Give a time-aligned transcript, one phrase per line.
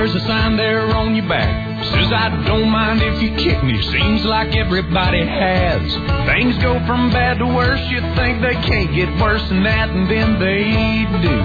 [0.00, 1.84] There's a sign there on your back.
[1.92, 3.82] Says I don't mind if you kick me.
[3.82, 5.82] Seems like everybody has.
[6.24, 7.80] Things go from bad to worse.
[7.90, 11.36] You think they can't get worse than that, and then they do.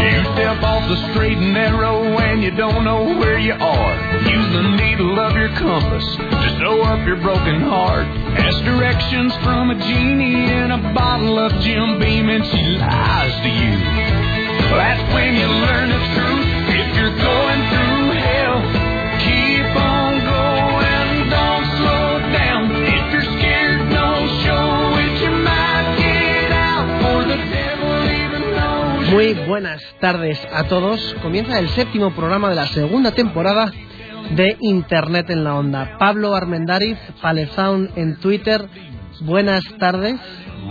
[0.00, 3.94] You step off the straight and narrow and you don't know where you are.
[4.24, 8.06] Use the needle of your compass to sew up your broken heart.
[8.38, 13.48] Ask directions from a genie in a bottle of Jim Beam and she lies to
[13.50, 14.25] you.
[29.10, 31.16] Muy buenas tardes a todos.
[31.22, 33.72] Comienza el séptimo programa de la segunda temporada
[34.32, 35.96] de Internet en la Onda.
[35.98, 38.68] Pablo Armendariz, Palezaun en Twitter.
[39.22, 40.20] Buenas tardes.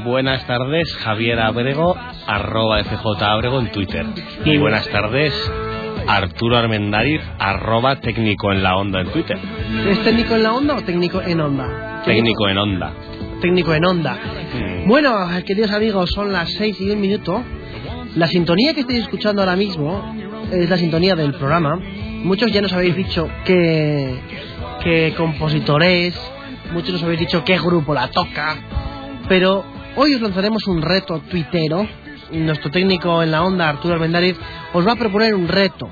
[0.04, 1.96] Buenas tardes, Javier Abrego,
[2.28, 4.06] arroba FJ Abrego en Twitter.
[4.44, 5.34] Y buenas tardes,
[6.06, 9.38] Arturo Armendariz, arroba técnico en la onda en Twitter.
[9.88, 12.02] ¿Es técnico en la onda o técnico en onda?
[12.04, 12.94] Técnico en onda.
[13.42, 14.20] Técnico en onda.
[14.54, 14.88] Mm.
[14.88, 15.16] Bueno,
[15.46, 17.44] queridos amigos, son las 6 y un minuto.
[18.16, 20.14] La sintonía que estáis escuchando ahora mismo
[20.52, 21.80] es la sintonía del programa.
[22.24, 24.20] Muchos ya nos habéis dicho qué,
[24.84, 26.20] qué compositor es,
[26.74, 28.58] muchos nos habéis dicho qué grupo la toca,
[29.30, 31.88] pero hoy os lanzaremos un reto tuitero.
[32.32, 34.36] Nuestro técnico en la onda, Arturo Armendariz,
[34.74, 35.88] os va a proponer un reto.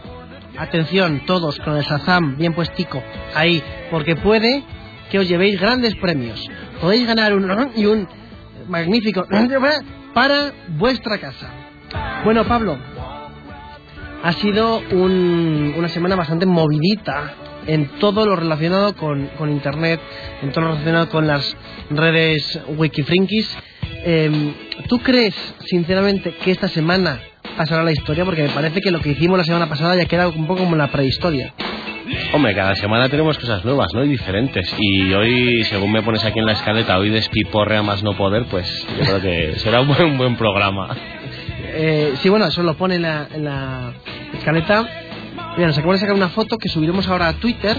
[0.58, 3.02] Atención, todos, con el Shazam bien puestico
[3.36, 4.64] ahí, porque puede
[5.12, 6.44] que os llevéis grandes premios.
[6.82, 8.08] Podéis ganar un y un
[8.68, 9.26] magnífico
[10.14, 11.50] para vuestra casa.
[12.24, 12.78] Bueno, Pablo,
[14.24, 17.34] ha sido un- una semana bastante movidita
[17.68, 20.00] en todo lo relacionado con, con Internet,
[20.42, 21.56] en todo lo relacionado con las
[21.90, 23.58] redes wikifrinkis.
[24.06, 24.54] Em,
[24.88, 25.36] ¿Tú crees,
[25.66, 27.20] sinceramente, que esta semana
[27.58, 28.26] pasará la historia?
[28.26, 30.76] Porque me parece que lo que hicimos la semana pasada ya queda un poco como
[30.76, 31.54] la prehistoria.
[32.34, 34.04] Hombre, cada semana tenemos cosas nuevas, ¿no?
[34.04, 34.76] Y diferentes.
[34.78, 38.46] Y hoy, según me pones aquí en la escaleta, hoy despiporre a más no poder,
[38.46, 40.96] pues yo creo que será un buen, buen programa.
[41.76, 43.94] Eh, sí, bueno, eso lo pone en la, en la
[44.34, 45.03] escaleta.
[45.56, 47.78] Mira, nos acabamos de sacar una foto que subiremos ahora a Twitter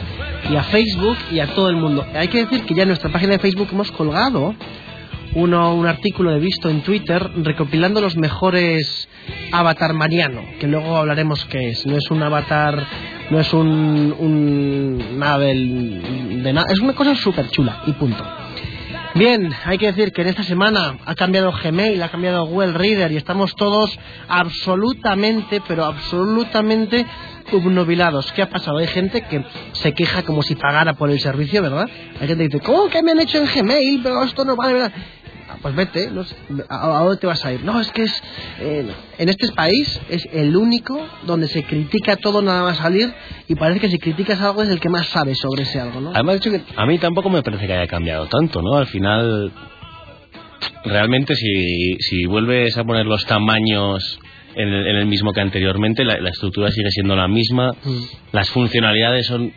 [0.49, 2.07] y a Facebook y a todo el mundo.
[2.15, 4.55] Hay que decir que ya en nuestra página de Facebook hemos colgado
[5.35, 9.09] uno, un artículo de visto en Twitter recopilando los mejores
[9.51, 11.85] avatar mariano, que luego hablaremos qué es.
[11.85, 12.87] No es un avatar,
[13.31, 18.25] no es un, un nada del, de nada, es una cosa súper chula y punto.
[19.17, 23.13] Bien, hay que decir que en esta semana ha cambiado Gmail, ha cambiado Google Reader
[23.13, 23.97] y estamos todos
[24.29, 27.07] absolutamente, pero absolutamente
[28.35, 28.79] ¿Qué ha pasado?
[28.79, 31.89] Hay gente que se queja como si pagara por el servicio, ¿verdad?
[32.21, 34.01] Hay gente que dice, ¿cómo que me han hecho en Gmail?
[34.03, 34.93] Pero esto no vale, ¿verdad?
[35.51, 36.35] Ah, Pues vete, no sé,
[36.71, 37.63] ¿a, dónde te vas a ir?
[37.65, 38.23] No, es que es.
[38.61, 38.87] eh,
[39.19, 43.13] en este país es el único donde se critica todo nada más salir
[43.47, 46.11] y parece que si criticas algo es el que más sabe sobre ese algo, ¿no?
[46.15, 48.77] Además, de hecho, que a mí tampoco me parece que haya cambiado tanto, ¿no?
[48.79, 49.53] Al final,
[50.85, 54.19] realmente, si, si vuelves a poner los tamaños
[54.57, 58.05] en el, en el mismo que anteriormente, la, la estructura sigue siendo la misma, Mm.
[58.33, 59.53] las funcionalidades son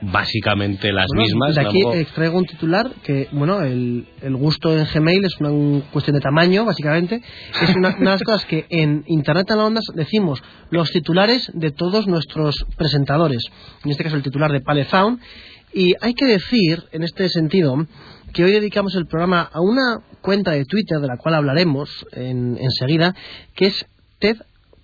[0.00, 1.54] básicamente las Bueno, mismas.
[1.54, 5.80] De aquí extraigo un titular que, bueno, el, el gusto en Gmail es una un-
[5.92, 7.22] cuestión de tamaño, básicamente.
[7.62, 11.50] Es una, una de las cosas que en Internet a la Onda decimos los titulares
[11.54, 13.42] de todos nuestros presentadores.
[13.84, 15.20] En este caso, el titular de Palezaun.
[15.72, 17.74] Y hay que decir, en este sentido,
[18.32, 22.56] que hoy dedicamos el programa a una cuenta de Twitter, de la cual hablaremos en-
[22.60, 23.14] enseguida,
[23.56, 23.86] que es
[24.24, 24.38] TED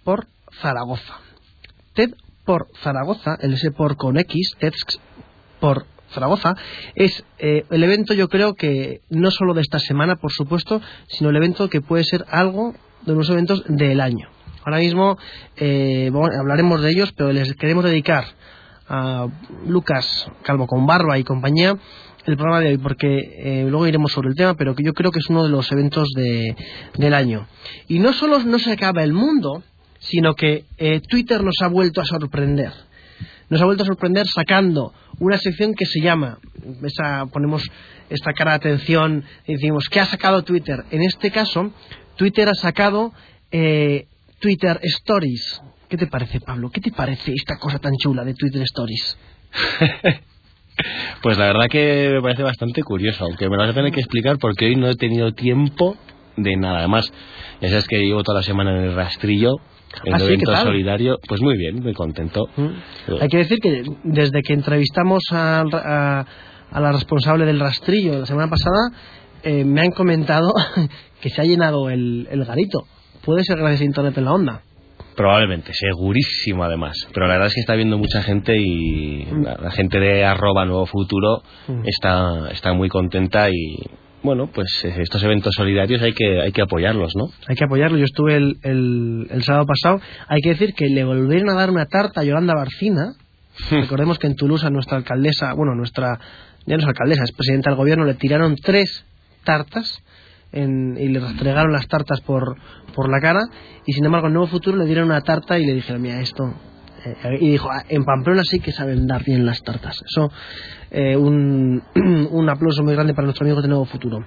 [0.04, 0.26] por
[0.60, 1.14] Zaragoza.
[1.94, 2.10] TED
[2.44, 4.75] por Zaragoza, el S por con X, TED
[5.60, 6.56] por Zaragoza,
[6.94, 11.31] es eh, el evento yo creo que no solo de esta semana, por supuesto, sino
[11.31, 12.75] el evento que puede ser algo
[13.06, 14.28] de los eventos del año.
[14.62, 15.16] Ahora mismo
[15.56, 18.26] eh, hablaremos de ellos, pero les queremos dedicar
[18.90, 19.26] a
[19.66, 21.78] Lucas Calvo con Barba y compañía
[22.26, 25.11] el programa de hoy, porque eh, luego iremos sobre el tema, pero que yo creo
[25.11, 26.55] que es uno de los eventos de,
[26.96, 27.46] del año.
[27.88, 29.62] Y no solo no se acaba el mundo,
[29.99, 32.72] sino que eh, Twitter nos ha vuelto a sorprender.
[33.49, 36.38] nos ha vuelto a sorprender sacando una sección que se llama,
[36.82, 37.62] esa, ponemos
[38.08, 40.84] esta cara de atención y decimos, ¿qué ha sacado Twitter?
[40.90, 41.73] En este caso,
[42.16, 43.12] Twitter ha sacado
[43.50, 44.06] eh,
[44.40, 45.62] Twitter Stories.
[45.88, 46.70] ¿Qué te parece, Pablo?
[46.70, 49.19] ¿Qué te parece esta cosa tan chula de Twitter Stories?
[51.23, 54.00] Pues la verdad que me parece bastante curioso, aunque me lo vas a tener que
[54.00, 55.97] explicar porque hoy no he tenido tiempo
[56.37, 56.79] de nada.
[56.79, 57.12] Además,
[57.61, 59.56] ya sabes que llevo toda la semana en el rastrillo,
[60.05, 61.19] en ¿Ah, el evento solidario.
[61.27, 62.49] Pues muy bien, muy contento.
[63.21, 66.25] Hay que decir que desde que entrevistamos a,
[66.71, 68.91] a la responsable del rastrillo la semana pasada,
[69.43, 70.53] eh, me han comentado
[71.21, 72.87] que se ha llenado el, el garito.
[73.25, 74.62] Puede ser gracias a Internet en la onda.
[75.17, 76.97] Probablemente, segurísimo además.
[77.12, 80.65] Pero la verdad es que está viendo mucha gente y la, la gente de arroba
[80.65, 81.83] nuevo futuro Mm.
[81.87, 83.77] está, está muy contenta y
[84.23, 87.27] bueno, pues eh, estos eventos solidarios hay que, hay que apoyarlos, ¿no?
[87.49, 87.97] Hay que apoyarlo.
[87.99, 90.01] Yo estuve el, el- el sábado pasado.
[90.29, 93.12] Hay que decir que le volvieron a dar una tarta a Yolanda Barcina.
[93.71, 96.19] Recordemos que en Toulouse a nuestra alcaldesa, bueno, nuestra,
[96.67, 99.05] ya no es alcaldesa, es presidenta del gobierno, le tiraron tres
[99.45, 100.03] tartas
[100.52, 102.56] en- y le restregaron las tartas por,
[102.94, 103.41] por la cara.
[103.87, 106.52] Y sin embargo, en Nuevo Futuro le dieron una tarta y le dijeron, mira, esto.
[107.02, 109.97] eh, y dijo, "Ah, en Pamplona sí que saben dar bien las tartas.
[110.06, 110.31] Eso,
[110.91, 111.82] eh, un,
[112.31, 114.19] un aplauso muy grande para nuestros amigos de Nuevo Futuro.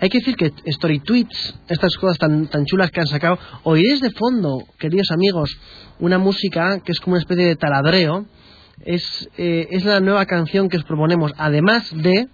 [0.00, 4.02] Hay que decir que Story Tweets, estas cosas tan, tan chulas que han sacado, oiréis
[4.02, 5.58] de fondo, queridos amigos,
[5.98, 8.26] una música que es como una especie de taladreo.
[8.84, 12.28] Es, eh, es la nueva canción que os proponemos, además de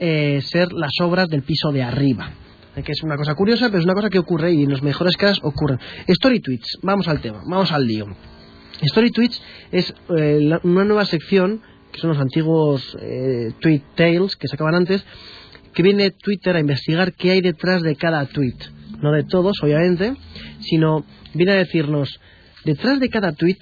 [0.00, 2.30] eh, ser las obras del piso de arriba.
[2.74, 5.16] Que es una cosa curiosa, pero es una cosa que ocurre y en los mejores
[5.16, 5.78] casos ocurren.
[6.06, 8.06] Story Tweets, vamos al tema, vamos al lío.
[8.80, 11.60] Story Tweets es eh, una nueva sección,
[11.92, 15.04] que son los antiguos eh, Tweet Tales que sacaban antes,
[15.74, 18.56] que viene Twitter a investigar qué hay detrás de cada tweet.
[19.00, 20.14] No de todos, obviamente,
[20.60, 21.04] sino
[21.34, 22.20] viene a decirnos,
[22.64, 23.58] detrás de cada tweet,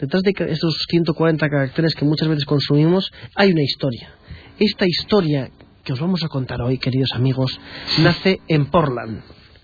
[0.00, 4.10] detrás de esos 140 caracteres que muchas veces consumimos, hay una historia.
[4.58, 5.50] Esta historia
[5.88, 7.58] que os vamos a contar hoy, queridos amigos,
[8.00, 9.22] nace en Portland.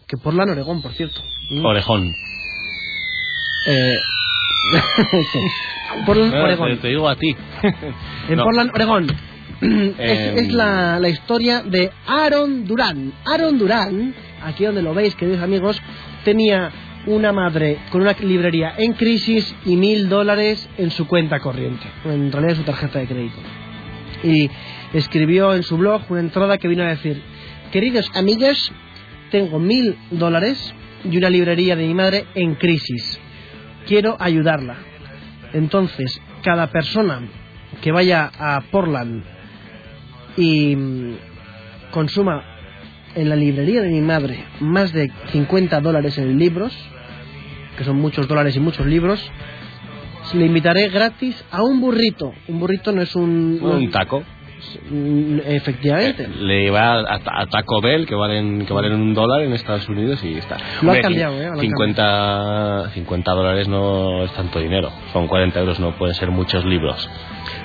[0.08, 1.20] Que Portland, Oregón, por cierto.
[1.50, 1.62] ¿Mm?
[1.62, 2.14] Orejón.
[3.66, 3.92] Eh,
[5.32, 5.38] sí.
[6.06, 6.70] Portland, Ah, Oregón.
[6.70, 7.36] te, te digo a ti.
[8.30, 8.44] En No.
[8.44, 9.06] Portland, Oregón.
[9.60, 10.38] es Em.
[10.38, 13.12] es la, la historia de Aaron Durán.
[13.26, 15.78] Aaron Durán, aquí donde lo veis, queridos amigos,
[16.24, 16.72] tenía
[17.06, 22.32] una madre con una librería en crisis y mil dólares en su cuenta corriente, en
[22.32, 23.36] realidad su tarjeta de crédito.
[24.22, 24.48] Y
[24.94, 27.20] escribió en su blog una entrada que vino a decir,
[27.73, 28.73] queridos amigos,
[29.31, 30.75] tengo mil dólares
[31.05, 33.20] y una librería de mi madre en crisis.
[33.87, 34.76] Quiero ayudarla.
[35.52, 37.20] Entonces, cada persona
[37.82, 39.25] que vaya a Portland
[40.37, 41.17] y mm,
[41.91, 42.44] consuma
[43.14, 46.73] en la librería de mi madre más de 50 dólares en libros,
[47.76, 49.20] que son muchos dólares y muchos libros,
[50.32, 52.32] le invitaré gratis a un burrito.
[52.49, 53.61] Un burrito no es un...
[53.62, 54.25] Un taco.
[55.46, 56.28] Efectivamente.
[56.28, 60.22] Le va a, a Taco Bell, que valen, que valen un dólar en Estados Unidos
[60.25, 60.56] y está.
[60.56, 61.46] Lo han Hombre, cambiado, ¿eh?
[61.46, 64.90] Lo han 50, 50 dólares no es tanto dinero.
[65.12, 67.08] Son 40 euros, no pueden ser muchos libros.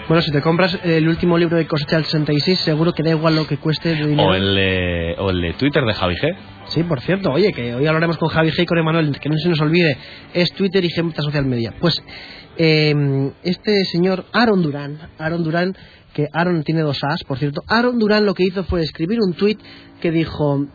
[0.08, 3.36] Bueno, si te compras el último libro de cosecha del 66, seguro que da igual
[3.36, 4.30] lo que cueste de dinero.
[4.30, 6.36] O el, de, o el de Twitter de Javi G.
[6.66, 9.36] Sí, por cierto, oye, que hoy hablaremos con Javi G y con Emanuel, que no
[9.38, 9.98] se nos olvide,
[10.34, 11.74] es Twitter y Gemta Social Media.
[11.80, 12.04] Pues
[12.58, 15.76] eh, este señor Aaron Durán, Aaron Durán,
[16.20, 19.34] que Aaron tiene dos As, por cierto, Aaron Durán lo que hizo fue escribir un
[19.34, 19.58] tweet
[20.02, 20.66] que dijo,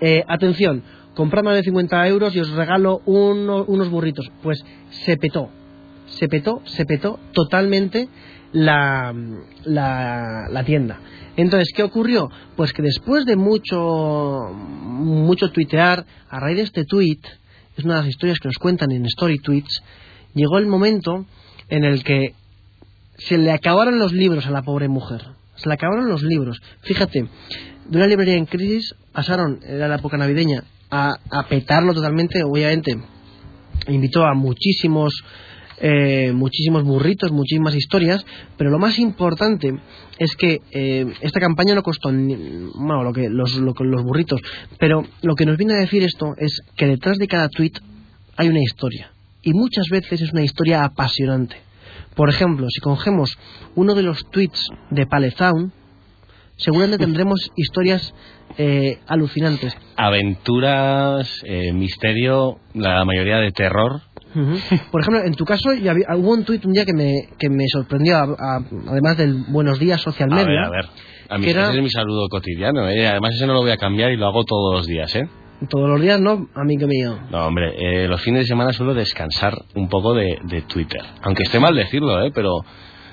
[0.00, 4.30] eh, atención, comprad más de 50 euros y os regalo uno- unos burritos.
[4.42, 4.64] Pues
[5.04, 5.48] se petó,
[6.06, 8.08] se petó, se petó totalmente
[8.52, 9.12] la,
[9.64, 11.00] la, la tienda.
[11.36, 12.28] Entonces, ¿qué ocurrió?
[12.56, 17.18] Pues que después de mucho, mucho tuitear, a raíz de este tweet,
[17.76, 19.82] es una de las historias que nos cuentan en Story Tweets,
[20.34, 21.26] llegó el momento
[21.68, 22.34] en el que
[23.26, 25.22] se le acabaron los libros a la pobre mujer.
[25.56, 26.60] Se le acabaron los libros.
[26.82, 27.26] Fíjate,
[27.88, 31.14] de una librería en crisis pasaron, era la época navideña, a,
[31.48, 32.96] petarlo totalmente, obviamente.
[33.88, 35.12] Invitó a muchísimos,
[35.80, 38.24] eh, muchísimos burritos, muchísimas historias,
[38.56, 39.72] pero lo más importante
[40.18, 42.36] es que eh, esta campaña no costó, ni-
[42.74, 44.40] bueno, lo que, los, lo los burritos,
[44.78, 47.72] pero lo que nos viene a decir esto es que detrás de cada tweet
[48.36, 49.10] hay una historia.
[49.42, 51.56] Y muchas veces es una historia apasionante.
[52.14, 53.38] Por ejemplo, si cogemos
[53.74, 55.72] uno de los tweets de Palezaun,
[56.56, 58.14] seguramente tendremos historias
[58.58, 59.74] eh, alucinantes.
[59.96, 64.02] Aventuras, eh, misterio, la mayoría de terror.
[64.90, 67.48] Por ejemplo, en tu caso, ya había- hubo un tuit un día que me, que
[67.48, 70.66] me sorprendió, a- a- además del Buenos Días Social A ver, Media.
[70.66, 70.84] a ver.
[71.28, 73.06] A mí era- ese es mi saludo cotidiano, ¿eh?
[73.08, 75.28] Además ese no lo voy a cambiar y lo hago todos los días, ¿eh?
[75.68, 77.18] Todos los días, ¿no, amigo mío?
[77.30, 81.02] No, hombre, eh, los fines de semana suelo descansar un poco de, de Twitter.
[81.22, 82.32] Aunque esté mal decirlo, ¿eh?
[82.34, 82.64] Pero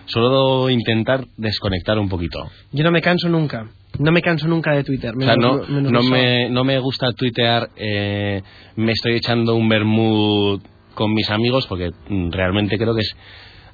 [0.06, 2.50] suelo intentar desconectar un poquito.
[2.72, 3.70] Yo no me canso nunca.
[3.98, 5.13] No me canso nunca de Twitter.
[5.15, 8.41] O sea, no, menos no, me, no me gusta tuitear, eh,
[8.75, 10.63] me estoy echando un vermut
[10.94, 13.15] con mis amigos porque mm, realmente creo que es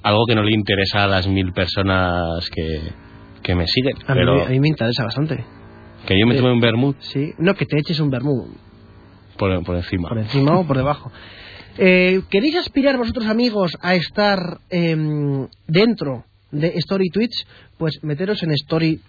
[0.03, 2.81] algo que no le interesa a las mil personas que,
[3.41, 3.95] que me siguen.
[4.07, 5.43] A mí, Pero a mí me interesa bastante.
[6.05, 7.33] Que yo me tome un vermut Sí.
[7.37, 8.47] No, que te eches un vermú.
[9.37, 10.09] por, por encima.
[10.09, 11.11] Por encima o por debajo.
[11.77, 17.45] Eh, ¿Queréis aspirar vosotros amigos a estar em, dentro de Story Tweets?
[17.77, 19.01] Pues meteros en story.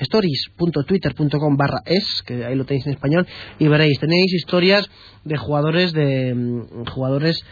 [0.00, 3.26] stories.twitter.com barra es, que ahí lo tenéis en español,
[3.58, 4.88] y veréis, tenéis historias
[5.24, 7.44] de jugadores de mm, jugadores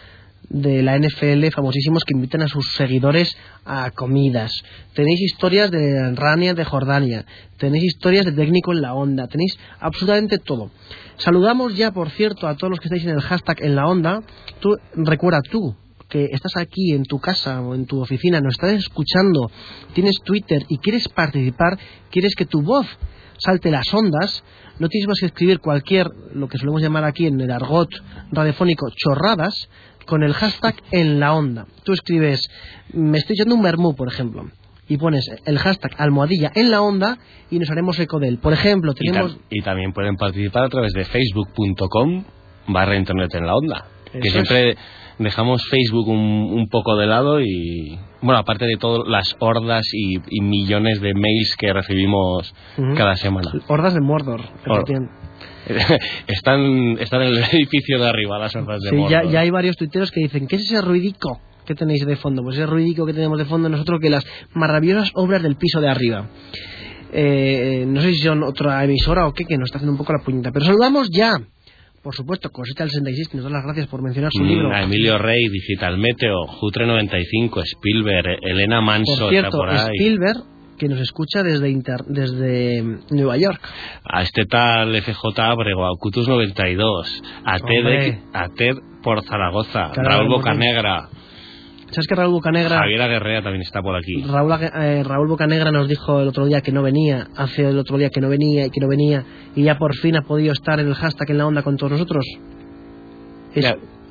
[0.49, 4.53] de la NFL famosísimos que invitan a sus seguidores a comidas.
[4.95, 7.25] Tenéis historias de Rania de Jordania.
[7.59, 9.27] Tenéis historias de técnico en la onda.
[9.27, 10.71] Tenéis absolutamente todo.
[11.17, 14.23] Saludamos ya, por cierto, a todos los que estáis en el hashtag en la onda.
[14.61, 15.75] Tú, recuerda tú
[16.09, 19.51] que estás aquí en tu casa o en tu oficina, nos estás escuchando,
[19.93, 21.79] tienes Twitter y quieres participar,
[22.11, 22.87] quieres que tu voz
[23.39, 24.43] salte las ondas,
[24.79, 27.91] no tienes más que escribir cualquier, lo que solemos llamar aquí en el argot
[28.31, 29.69] radiofónico, chorradas,
[30.07, 31.67] con el hashtag en la onda.
[31.85, 32.49] Tú escribes,
[32.93, 34.51] me estoy echando un vermú, por ejemplo,
[34.89, 37.19] y pones el hashtag almohadilla en la onda
[37.51, 38.39] y nos haremos eco de él.
[38.39, 39.37] Por ejemplo, Y, tenemos...
[39.37, 42.25] tam- y también pueden participar a través de facebook.com
[42.69, 43.85] barra internet en la onda.
[44.13, 44.77] Que siempre
[45.19, 46.19] dejamos Facebook un,
[46.53, 51.15] un poco de lado y, bueno, aparte de todas las hordas y, y millones de
[51.15, 52.55] mails que recibimos
[52.97, 53.51] cada semana.
[53.69, 54.43] Hordas de Mordor.
[54.85, 55.09] tienen.
[56.29, 59.33] están, están en el edificio de arriba las hordas de Sí, ya, Mordor.
[59.33, 62.43] ya hay varios tuiteros que dicen, ¿qué es ese ruidico que tenéis de fondo?
[62.43, 65.89] Pues ese ruidico que tenemos de fondo nosotros que las maravillosas obras del piso de
[65.89, 66.29] arriba.
[67.13, 70.13] Eh, no sé si son otra emisora o qué, que nos está haciendo un poco
[70.13, 70.51] la puñeta.
[70.53, 71.33] Pero saludamos ya,
[72.07, 74.71] por supuesto, Cosita del 66, que nos da las gracias por mencionar su Mm, libro.
[74.73, 79.97] a Emilio Rey, Digital Meteo, Jutre 95, Spielberg, Elena Manso, Por cierto, está por ahí.
[79.97, 80.37] Spielberg,
[80.79, 83.61] que nos escucha desde, inter- desde Nueva York.
[84.05, 90.29] A este tal FJ Abrego, a Cutus 92, a Ted, a Ted por Zaragoza, Raúl.
[90.29, 91.09] Bocanegra,
[91.91, 92.79] ¿Sabes que Raúl Bocanegra...
[92.81, 94.23] Javier Aguerrea también está por aquí.
[94.25, 97.97] Raúl, eh, Raúl Bocanegra nos dijo el otro día que no venía, hace el otro
[97.97, 99.25] día que no venía y que no venía,
[99.55, 101.93] y ya por fin ha podido estar en el hashtag en la onda con todos
[101.93, 102.25] nosotros.
[103.55, 103.65] Es-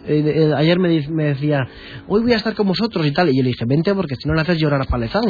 [0.07, 1.67] eh, eh, ayer me, me decía,
[2.07, 4.27] hoy voy a estar con vosotros y tal, y yo le dije, vente porque si
[4.27, 5.23] no le haces llorar a Palezán.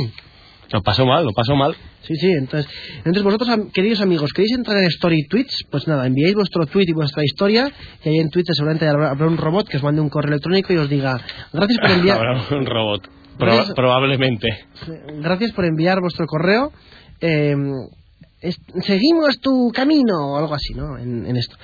[0.71, 1.75] Lo pasó mal, lo pasó mal.
[2.01, 5.63] Sí, sí, entonces, entonces vosotros, queridos amigos, ¿queréis entrar en Story Tweets?
[5.71, 7.71] Pues nada, enviáis vuestro tweet y vuestra historia,
[8.03, 10.73] y ahí en Twitter seguramente habrá, habrá un robot que os mande un correo electrónico
[10.73, 11.19] y os diga,
[11.53, 12.17] gracias por enviar...
[12.17, 13.07] Habrá un robot.
[13.37, 13.73] Pro- Gracias.
[13.75, 14.47] probablemente.
[15.19, 16.71] Gracias por enviar vuestro correo.
[17.19, 17.53] Eh,
[18.41, 20.97] es- seguimos tu camino o algo así, ¿no?
[20.97, 21.57] En, en esto.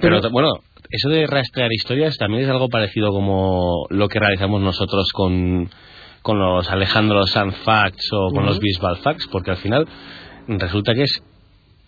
[0.00, 0.48] Pero, t- bueno,
[0.90, 5.70] eso de rastrear historias también es algo parecido como lo que realizamos nosotros con,
[6.24, 9.86] con los Alejandro Sanz Facts o con los Bisbal Facts, porque al final
[10.48, 11.22] resulta que es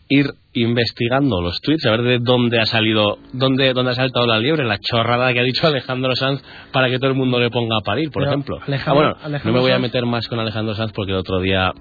[0.09, 4.39] ir investigando los tweets, a ver de dónde ha salido, dónde, dónde ha saltado la
[4.39, 7.79] liebre, la chorrada que ha dicho Alejandro Sanz para que todo el mundo le ponga
[7.79, 8.59] a parir, por Pero ejemplo.
[8.67, 11.19] Alejandro- ah, bueno, Alejandro no me voy a meter más con Alejandro Sanz porque el
[11.19, 11.73] otro día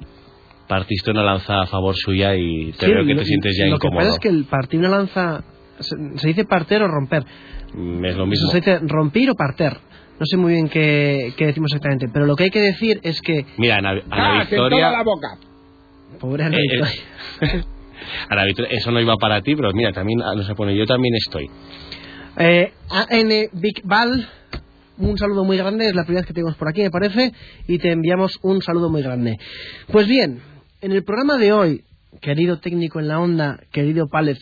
[0.67, 3.65] partiste una lanza a favor suya y te Sí, veo que lo- te sientes ya
[3.67, 4.00] Lo incómodo.
[4.00, 5.43] que pasa es que el partir una lanza.
[5.79, 7.24] Se, se dice parter o romper.
[7.74, 8.50] Mm, Es lo mismo.
[8.50, 9.77] Se dice romper o parter.
[10.19, 12.07] No sé muy bien qué, qué decimos exactamente.
[12.12, 13.45] Pero lo que hay que decir es que.
[13.57, 14.69] Mira, Ana, Ana ¡Ah, Victoria.
[14.88, 15.27] toda la boca!
[16.19, 17.65] Pobre Ana Eh, Victoria.
[18.29, 20.86] Ana Victoria, eso no iba para ti, pero mira, también ah, no se pone, yo
[20.86, 21.50] también estoy.
[22.38, 24.29] Eh, AN Big Bal,
[24.98, 27.31] un saludo muy grande, es la primera vez que te vemos por aquí, me parece,
[27.67, 29.38] y te enviamos un saludo muy grande.
[29.91, 30.39] Pues bien,
[30.81, 31.84] en el programa de hoy,
[32.22, 34.39] querido técnico en la onda, querido Pallet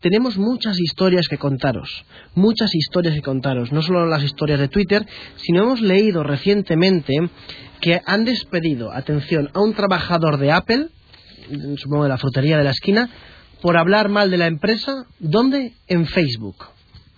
[0.00, 2.04] tenemos muchas historias que contaros,
[2.34, 5.06] muchas historias que contaros, no solo las historias de Twitter,
[5.36, 7.14] sino hemos leído recientemente
[7.80, 10.88] que han despedido, atención, a un trabajador de Apple,
[11.76, 13.08] supongo de la frutería de la esquina,
[13.62, 15.72] por hablar mal de la empresa, ¿dónde?
[15.86, 16.56] En Facebook.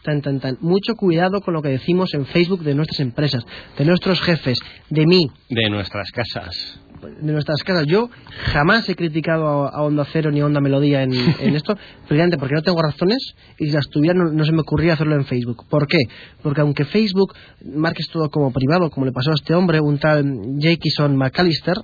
[0.05, 0.59] Tan, tan, tan.
[0.61, 3.45] Mucho cuidado con lo que decimos en Facebook de nuestras empresas,
[3.77, 4.57] de nuestros jefes,
[4.89, 6.81] de mí, De nuestras casas.
[7.21, 7.85] De nuestras casas.
[7.87, 8.11] Yo
[8.53, 11.77] jamás he criticado a, Onda Cero ni a Onda Melodía en, en esto,
[12.09, 15.15] precisamente porque no tengo razones y si las tuviera no, no se me ocurría hacerlo
[15.17, 15.67] en Facebook.
[15.69, 15.99] ¿Por qué?
[16.43, 17.35] Porque aunque Facebook
[17.75, 20.25] marques todo como privado, como le pasó a este hombre, un tal
[20.59, 21.77] Jakeson McAllister,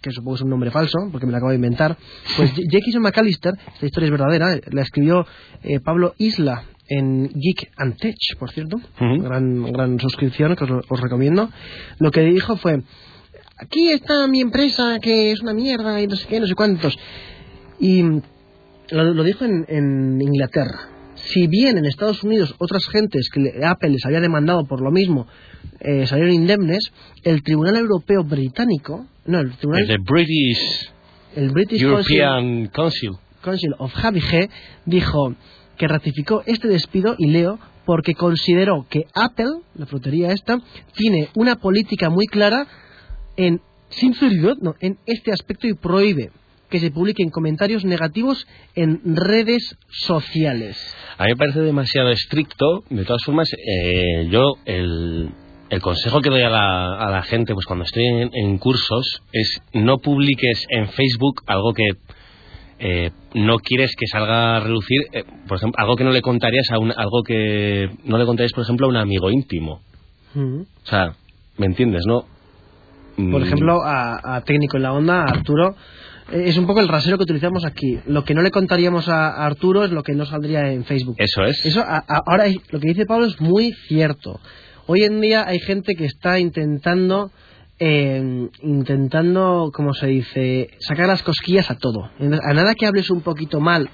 [0.00, 1.96] que supongo es un nombre falso, porque me lo acabo de inventar,
[2.36, 5.26] pues J- Jakeson McAllister, esta historia es verdadera, la escribió
[5.64, 11.00] eh, Pablo Isla en Geek and Tech, por cierto, gran, gran suscripción que os, os
[11.00, 11.50] recomiendo.
[11.98, 12.82] Lo que dijo fue,
[13.60, 16.96] aquí está mi empresa que es una mierda y no sé qué, no sé cuántos.
[17.80, 18.02] Y
[18.90, 20.88] lo, lo dijo en, en Inglaterra.
[21.14, 24.90] Si bien en Estados Unidos otras gentes que le- Apple les había demandado por lo
[24.92, 25.26] mismo
[25.80, 26.90] eh, salieron indemnes,
[27.24, 30.90] el Tribunal Europeo Británico, no, el Tribunal, El de British
[31.36, 33.10] el British Council, European Council.
[33.42, 34.48] Council of HBG
[34.86, 35.34] dijo
[35.76, 40.58] que ratificó este despido y leo porque consideró que Apple, la frutería esta,
[40.94, 42.66] tiene una política muy clara
[43.38, 46.30] en sinceridad, no, en este aspecto y prohíbe
[46.68, 50.76] que se publiquen comentarios negativos en redes sociales.
[51.16, 52.84] A mí me parece demasiado estricto.
[52.90, 55.30] De todas formas, eh, yo el,
[55.70, 59.22] el consejo que doy a la, a la gente, pues cuando estoy en, en cursos,
[59.32, 61.88] es no publiques en Facebook algo que
[62.80, 66.70] eh, no quieres que salga a relucir, eh, por ejemplo, algo que no le contarías
[66.70, 69.80] a un, algo que no le contarías, por ejemplo, a un amigo íntimo.
[70.34, 70.60] Mm.
[70.60, 71.14] O sea,
[71.56, 72.26] ¿me entiendes, no?
[73.30, 75.74] Por Mm, ejemplo, a, a técnico en la onda, a Arturo,
[76.30, 77.98] eh, es un poco el rasero que utilizamos aquí.
[78.06, 81.16] Lo que no le contaríamos a, Arturo es lo que no saldría en Facebook.
[81.18, 81.66] Eso es.
[81.66, 84.38] Eso, a- a- ahora lo que dice Pablo es muy cierto.
[84.86, 87.30] Hoy en día hay gente que está intentando,
[87.80, 92.04] eh, intentando, como se dice, sacar las cosquillas a todo.
[92.20, 93.88] A nada que hables un poquito mal,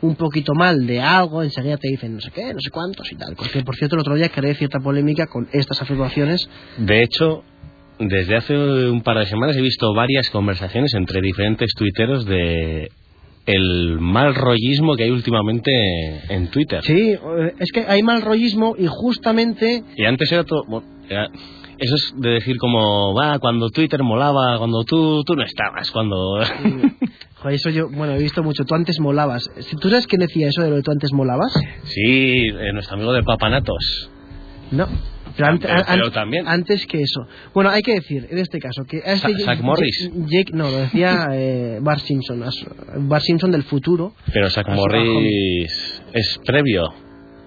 [0.00, 3.16] un poquito mal de algo, enseguida te dicen no sé qué, no sé cuántos y
[3.16, 3.36] tal.
[3.36, 6.40] Porque, por cierto, el otro día creé cierta polémica con estas afirmaciones.
[6.78, 7.44] De hecho,
[8.08, 12.88] desde hace un par de semanas he visto varias conversaciones entre diferentes tuiteros de
[13.46, 15.70] el mal rollismo que hay últimamente
[16.28, 16.80] en Twitter.
[16.82, 17.14] Sí,
[17.58, 20.62] es que hay mal rollismo y justamente Y antes era todo...
[20.68, 21.28] bueno, era-
[21.78, 26.16] eso es de decir como, va, cuando Twitter molaba, cuando tú, tú no estabas, cuando...
[27.40, 28.64] Joder, eso yo, bueno, he visto mucho.
[28.64, 29.50] Tú antes molabas.
[29.80, 31.52] ¿Tú sabes quién decía eso de lo de tú antes molabas?
[31.82, 34.10] sí, eh, nuestro amigo de Papanatos.
[34.70, 34.86] No.
[35.36, 36.46] Pero, ante- Pero- pero an- también.
[36.48, 37.22] Antes que eso.
[37.54, 38.98] Bueno, hay que decir, en este caso, que...
[38.98, 40.10] a este Zack- Morris.
[40.14, 42.42] Jake, no, lo decía eh, Bart Simpson.
[43.08, 44.14] Bart Simpson del futuro.
[44.32, 46.84] Pero Zack Morris es previo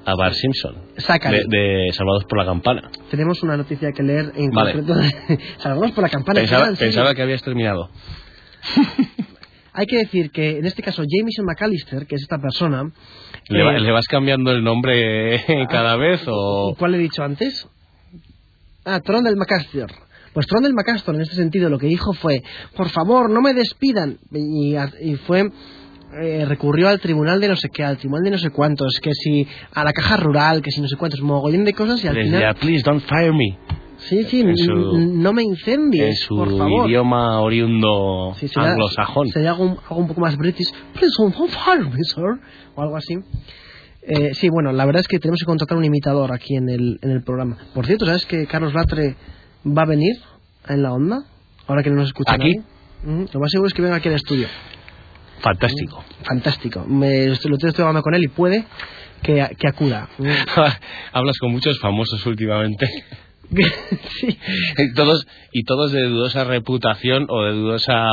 [0.06, 0.75] a Bart Simpson.
[0.98, 1.44] Sácale.
[1.48, 2.89] De, de Salvados por la Campana.
[3.10, 4.74] Tenemos una noticia que leer en Vale.
[4.74, 5.01] concreto.
[5.58, 6.39] Salgamos por la campana.
[6.42, 7.89] Pensaba, pensaba que habías terminado.
[9.77, 12.83] Hay que decir que, en este caso, Jameson McAllister, que es esta persona...
[13.50, 16.74] ¿Le, eh, le vas cambiando el nombre cada vez o...?
[16.79, 17.68] ¿Cuál he dicho antes?
[18.86, 19.88] Ah, Tron del McAllister.
[20.34, 22.42] Pues Tron del McAllister, en este sentido, lo que dijo fue,
[22.76, 24.18] por favor, no me despidan.
[24.32, 25.50] Y, y fue,
[26.22, 29.12] eh, recurrió al tribunal de no sé qué, al tribunal de no sé cuántos, que
[29.14, 32.16] si a la caja rural, que si no sé cuántos, mogollón de cosas y al
[32.16, 32.56] decía, final...
[32.56, 33.58] please don't fire me.
[33.98, 36.88] Sí, sí, en su- no me En incendies, su por favor.
[36.90, 39.30] idioma oriundo Sí, sería- anglosajón.
[39.30, 40.68] Sería algo, un- algo un poco más british.
[40.94, 42.24] Please don't fire me, sir.
[42.76, 43.16] O algo así.
[44.07, 47.00] Eh, sí, bueno, la verdad es que tenemos que contratar un imitador aquí en el,
[47.01, 47.57] en el programa.
[47.74, 49.15] Por cierto, ¿sabes que Carlos Latre
[49.65, 50.15] va a venir
[50.68, 51.24] en la onda?
[51.68, 52.53] Ahora que no nos escucha ¿Aquí?
[53.03, 54.48] Lo más seguro es que venga aquí al estudio.
[55.39, 56.03] Fantástico.
[56.24, 56.85] Fantástico.
[56.85, 58.65] Me, lo estoy hablando con él y puede
[59.22, 60.07] que, que acuda.
[61.11, 62.87] Hablas con muchos famosos últimamente.
[64.20, 64.37] sí.
[64.77, 68.05] y, todos, y todos de dudosa reputación o de dudosa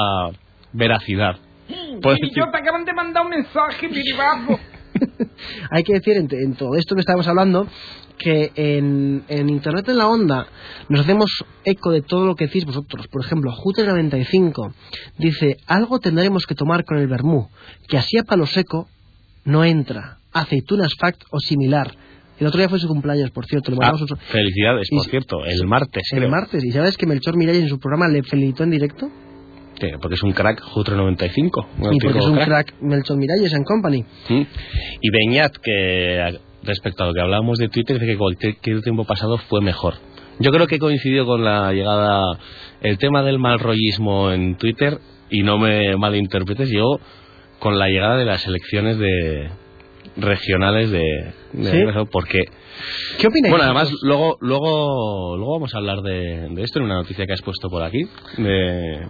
[0.72, 1.36] veracidad.
[1.68, 4.58] Decir- yo te acaban de mandar un mensaje privado.
[5.70, 7.66] Hay que decir en, en todo esto que estamos hablando
[8.18, 10.46] que en, en Internet en la onda
[10.88, 13.08] nos hacemos eco de todo lo que decís vosotros.
[13.08, 14.72] Por ejemplo, Jute95
[15.18, 17.48] dice, algo tendremos que tomar con el vermú,
[17.88, 18.88] que así a palo seco
[19.44, 20.18] no entra.
[20.32, 21.94] Aceitunas fact o similar.
[22.38, 23.70] El otro día fue su cumpleaños, por cierto.
[23.70, 26.30] Le Ah, mandamos otro- felicidades, por Y- cierto, el martes, el creo.
[26.30, 26.64] martes.
[26.64, 29.10] ¿Y sabes que Melchor Miralles en su programa le felicitó en directo?
[29.80, 31.66] Sí, porque es un crack, Jutro 95.
[31.80, 34.04] un y porque es un crack Melchor Miralles en Company.
[34.28, 34.42] ¿Mm?
[35.00, 36.32] Y Beñat, que a-
[36.64, 39.94] respecto a lo que hablábamos de Twitter, dice que cualquier tiempo pasado fue mejor.
[40.38, 42.22] Yo creo que coincidió con la llegada,
[42.80, 44.98] el tema del mal rollismo en Twitter,
[45.30, 47.00] y no me malinterpretes, llegó
[47.58, 49.50] con la llegada de las elecciones de
[50.16, 52.08] regionales de, de ¿Sí?
[52.10, 52.40] porque
[53.18, 53.50] ¿Qué opináis?
[53.50, 57.32] bueno además luego luego luego vamos a hablar de, de esto en una noticia que
[57.32, 58.02] has puesto por aquí
[58.36, 59.06] de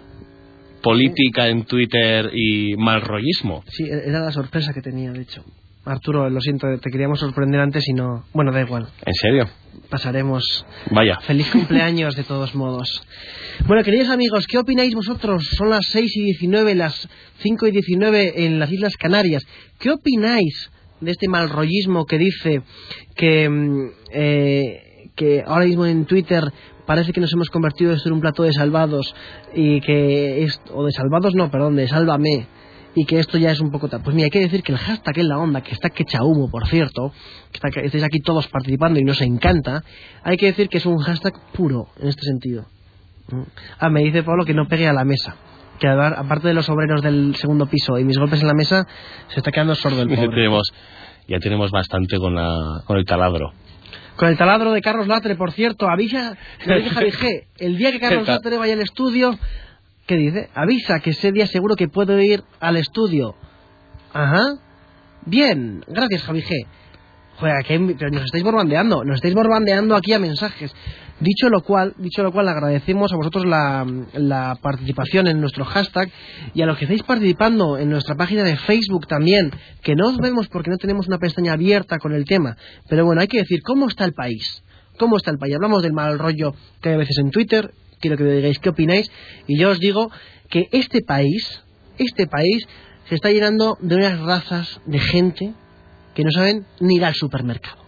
[0.83, 5.43] política en Twitter y mal rollismo Sí, era la sorpresa que tenía, de hecho.
[5.85, 8.25] Arturo, lo siento, te queríamos sorprender antes y no...
[8.33, 9.49] Bueno, da igual, en serio
[9.89, 10.65] pasaremos...
[10.91, 13.03] vaya Feliz cumpleaños, de todos modos.
[13.67, 15.43] Bueno, queridos amigos, ¿qué opináis vosotros?
[15.57, 17.07] Son las 6 y 19, las
[17.39, 19.43] 5 y 19 en las Islas Canarias.
[19.79, 22.61] ¿Qué opináis de este mal rollismo que dice
[23.15, 26.43] que, mm, eh, que ahora mismo en Twitter
[26.85, 29.13] parece que nos hemos convertido esto en un plato de salvados
[29.53, 32.47] y que es, o de salvados no, perdón, de sálvame
[32.95, 34.01] y que esto ya es un poco tal.
[34.03, 36.23] Pues mira, hay que decir que el hashtag en la onda, que está que echa
[36.23, 37.11] humo, por cierto,
[37.51, 39.83] que, está, que estáis aquí todos participando y nos encanta,
[40.23, 42.65] hay que decir que es un hashtag puro en este sentido.
[43.79, 45.35] Ah, me dice Pablo que no pegue a la mesa.
[45.79, 48.85] Que aparte de los obreros del segundo piso y mis golpes en la mesa,
[49.29, 50.27] se está quedando sordo el pobre.
[50.29, 50.71] tenemos
[51.27, 53.53] ya tenemos bastante con, la, con el taladro.
[54.15, 57.99] Con el taladro de Carlos Latre, por cierto, avisa, le dije G, el día que
[57.99, 59.37] Carlos Latre vaya al estudio,
[60.05, 60.49] ¿qué dice?
[60.53, 63.35] Avisa que ese día seguro que puedo ir al estudio.
[64.13, 64.55] Ajá.
[65.25, 66.65] Bien, gracias Javi G.
[67.37, 70.73] Joder, que pero nos estáis borbandeando, nos estáis borbandeando aquí a mensajes.
[71.23, 76.11] Dicho lo cual, dicho lo cual, agradecemos a vosotros la, la participación en nuestro hashtag
[76.53, 79.49] y a los que estáis participando en nuestra página de Facebook también,
[79.81, 82.57] que no os vemos porque no tenemos una pestaña abierta con el tema.
[82.89, 84.65] Pero bueno, hay que decir, ¿cómo está el país?
[84.97, 85.55] ¿Cómo está el país?
[85.55, 88.67] Hablamos del mal rollo que hay a veces en Twitter, quiero que me digáis qué
[88.67, 89.09] opináis,
[89.47, 90.11] y yo os digo
[90.49, 91.63] que este país,
[91.99, 92.67] este país,
[93.07, 95.53] se está llenando de unas razas de gente
[96.15, 97.82] que no saben ni ir al supermercado.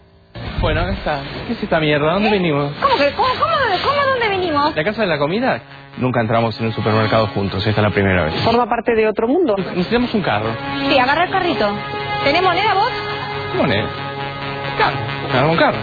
[0.60, 1.20] Bueno, ¿dónde está?
[1.46, 2.12] ¿Qué es esta mierda?
[2.14, 2.72] ¿Dónde venimos?
[2.80, 3.10] ¿Cómo que?
[3.12, 4.74] ¿Cómo, cómo, cómo dónde venimos?
[4.74, 5.60] ¿La casa de la comida?
[5.98, 8.34] Nunca entramos en un supermercado juntos, esta es la primera vez.
[8.42, 9.54] Forma parte de otro mundo.
[9.56, 10.50] Necesitamos un carro.
[10.88, 11.68] Sí, agarra el carrito.
[12.24, 12.90] ¿Tenés moneda vos?
[13.56, 13.86] Moneda.
[14.78, 14.96] Carro.
[15.30, 15.78] Agarra un carro.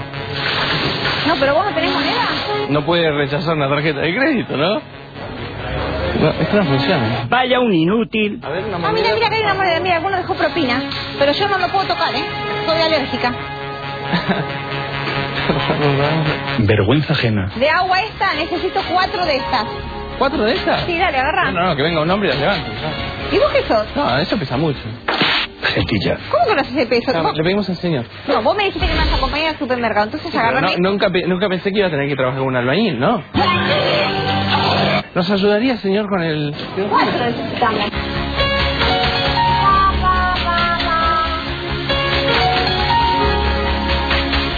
[1.27, 2.27] No, pero vos no tenés moneda.
[2.69, 4.81] No puede rechazar una tarjeta de crédito, ¿no?
[6.19, 7.25] No, esto no funciona.
[7.27, 8.39] Vaya un inútil.
[8.43, 9.79] A ver, una Ah, mira, mira que hay una moneda.
[9.79, 10.83] Mira, alguno dejó propina.
[11.17, 12.23] Pero yo no lo puedo tocar, ¿eh?
[12.67, 13.33] Soy alérgica.
[16.59, 17.49] Vergüenza ajena.
[17.55, 19.65] De agua esta, necesito cuatro de estas.
[20.17, 20.81] ¿Cuatro de estas?
[20.81, 21.51] Sí, dale, agarra.
[21.51, 22.69] No, no, que venga un hombre y las levante.
[23.31, 23.85] ¿Y vos qué sos?
[23.95, 24.79] No, eso pesa mucho.
[25.73, 26.17] Gentilla.
[26.29, 27.23] ¿Cómo que no haces ese peso?
[27.23, 28.05] No, le pedimos al señor.
[28.27, 30.75] No, vos me dijiste que me vas a acompañar al supermercado, entonces agárrame.
[30.77, 33.23] no, nunca, pe- nunca pensé que iba a tener que trabajar con un albañil, ¿no?
[35.15, 36.53] ¿Nos ayudaría, señor, con el...?
[36.89, 37.85] Cuatro necesitamos.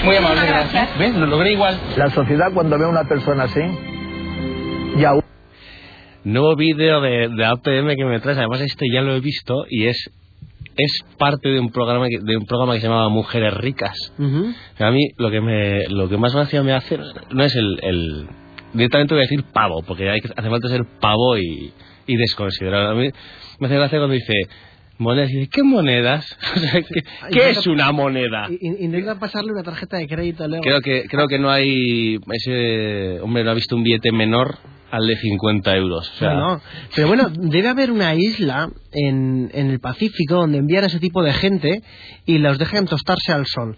[0.05, 0.71] Muy amable, gracias.
[0.71, 0.99] gracias.
[0.99, 1.15] ¿Ves?
[1.15, 1.79] Lo logré igual.
[1.97, 3.61] La sociedad cuando ve a una persona así,
[4.97, 5.13] ya
[6.23, 9.87] Nuevo vídeo de, de APM que me traes, además este ya lo he visto y
[9.87, 10.11] es
[10.77, 13.95] es parte de un programa que, de un programa que se llamaba Mujeres Ricas.
[14.79, 16.99] A mí lo que me lo que más gracia me hace
[17.31, 18.27] no es el, el
[18.73, 21.71] directamente voy a decir pavo, porque hay que, hace falta ser pavo y,
[22.07, 22.89] y desconsiderado.
[22.89, 23.09] A mí
[23.59, 24.33] me hace gracia cuando dice
[24.97, 26.38] monedas y dice, ¿qué monedas?
[26.93, 28.47] ¿qué, qué es una moneda?
[28.62, 30.63] Intenta pasarle una tarjeta de crédito luego.
[30.63, 34.58] Creo que creo que no hay ese hombre no ha visto un billete menor
[34.91, 36.10] al de 50 euros.
[36.10, 36.62] O sea, No, no.
[36.95, 41.21] Pero bueno, debe haber una isla en, en el Pacífico donde envían a ese tipo
[41.21, 41.81] de gente
[42.25, 43.75] y los dejan tostarse al sol.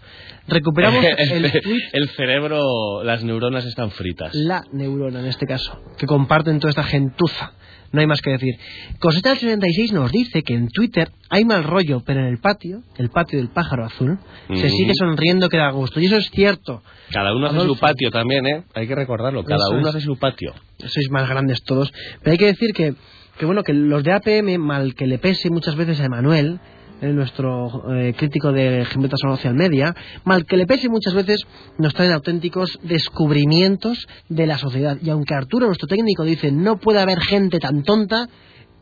[0.47, 1.51] Recuperamos el el,
[1.93, 4.36] el cerebro, las neuronas están fritas.
[4.36, 7.53] la neurona en este caso, que comparten toda esta gentuza.
[7.91, 8.56] No hay más que decir.
[9.00, 12.82] Coseta del 76 nos dice que en Twitter hay mal rollo, pero en el patio,
[12.97, 14.17] el patio del pájaro azul,
[14.54, 16.00] se sigue sonriendo que da gusto.
[16.00, 16.82] Y eso es cierto.
[17.12, 18.63] Cada uno hace su patio también, ¿eh?
[18.73, 19.43] Hay que recordarlo.
[19.43, 19.95] Cada Eso uno es.
[19.95, 20.54] hace su patio.
[20.80, 21.91] sois más grandes todos.
[22.21, 22.93] Pero hay que decir que,
[23.38, 26.60] que bueno, que los de APM, mal que le pese muchas veces a Emanuel,
[27.01, 31.45] eh, nuestro eh, crítico de Gimneta Social Media, mal que le pese muchas veces,
[31.77, 34.97] nos traen auténticos descubrimientos de la sociedad.
[35.01, 38.27] Y aunque Arturo, nuestro técnico, dice no puede haber gente tan tonta,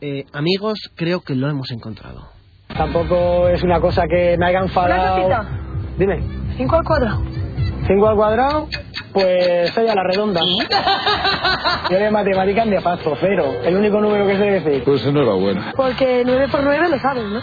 [0.00, 2.28] eh, amigos, creo que lo hemos encontrado.
[2.68, 5.26] Tampoco es una cosa que me haya enfadado.
[5.26, 5.62] Una
[5.98, 6.22] Dime,
[6.56, 7.35] Cinco al cuadrado.
[7.86, 8.68] 5 al cuadrado,
[9.12, 10.40] pues 6 a la redonda.
[11.90, 13.54] Yo de matemáticas de paso, cero.
[13.64, 14.82] El único número que sé decir.
[14.84, 15.72] Pues enhorabuena.
[15.76, 17.40] Porque nueve por nueve lo sabes, ¿no?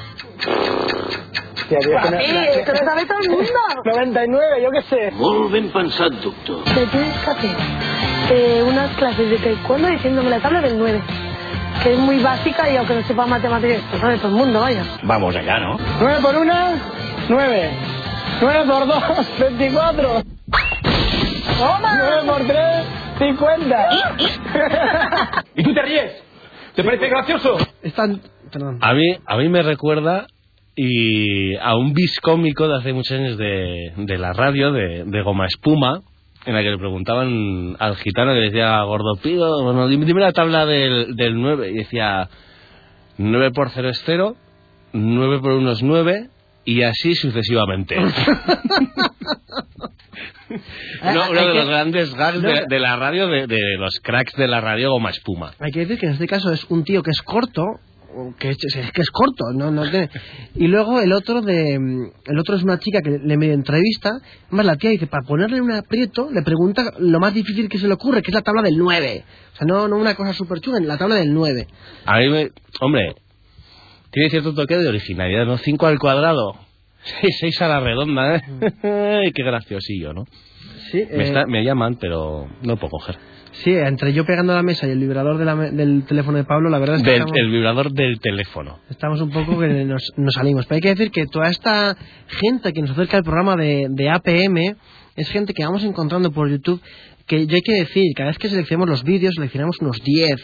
[1.70, 3.50] Tía, tío, es que no- Sí, esto lo sabe todo el mundo.
[3.86, 5.12] 99, yo qué sé.
[5.12, 6.64] Molt ben pensat, doctor.
[6.66, 7.50] Te tienes que hacer
[8.32, 11.02] eh, unas clases de taekwondo diciéndome la tabla del 9,
[11.84, 14.84] que es muy básica y aunque no sepa matemáticas, pues sabe todo el mundo, vaya.
[15.04, 15.78] Vamos allá, ¿no?
[16.02, 16.54] 9 por 1,
[17.30, 17.72] 9.
[18.42, 19.04] 9 por 2,
[19.40, 20.22] 24.
[21.48, 22.58] 9 por 3,
[23.20, 23.90] 50.
[25.56, 26.24] ¿Y tú te ríes?
[26.76, 27.58] ¿Te parece gracioso?
[27.82, 28.22] Están...
[28.52, 28.78] Perdón.
[28.82, 30.28] A mí, a mí me recuerda
[30.76, 35.22] y a un bis cómico de hace muchos años de, de la radio, de, de
[35.22, 36.02] Goma Espuma,
[36.46, 40.66] en la que le preguntaban al gitano que decía, Gordopido, bueno, dime, dime la tabla
[40.66, 41.72] del, del 9.
[41.72, 42.30] Y decía,
[43.18, 44.36] 9 por 0 es 0,
[44.94, 46.30] 9 por 1 es 9,
[46.66, 47.96] y así sucesivamente.
[51.04, 54.48] Uno, uno de los grandes gags de, de la radio, de, de los cracks de
[54.48, 55.54] la radio Goma Espuma.
[55.60, 57.64] Hay que decir que en este caso es un tío que es corto,
[58.38, 60.10] que es, es que es corto, no, no tiene-
[60.56, 64.12] y luego el otro de el otro es una chica que le medio entrevista,
[64.52, 67.88] más la tía dice para ponerle un aprieto le pregunta lo más difícil que se
[67.88, 69.24] le ocurre, que es la tabla del 9.
[69.54, 71.68] O sea, no, no una cosa súper chula, la tabla del 9.
[72.06, 72.50] A mí me...
[72.82, 73.16] Hombre,
[74.12, 75.58] tiene cierto toque de originalidad, ¿no?
[75.58, 76.54] 5 al cuadrado,
[77.04, 78.42] 6 a la redonda, ¿eh?
[79.36, 80.26] Qué graciosillo, ¿no?
[80.92, 83.18] Sí, Me, eh, está- me llaman, pero no puedo coger.
[83.52, 86.44] Sí, entre yo pegando la mesa y el vibrador de la me- del teléfono de
[86.44, 88.80] Pablo, la verdad es que Del- estamos, el vibrador del teléfono.
[88.90, 90.66] estamos un poco que nos, nos salimos.
[90.66, 91.96] Pero hay que decir que toda esta
[92.28, 94.76] gente que nos acerca al programa de, de APM
[95.16, 96.82] es gente que vamos encontrando por YouTube
[97.26, 100.36] que yo hay que decir, cada vez que seleccionamos los vídeos, seleccionamos unos 10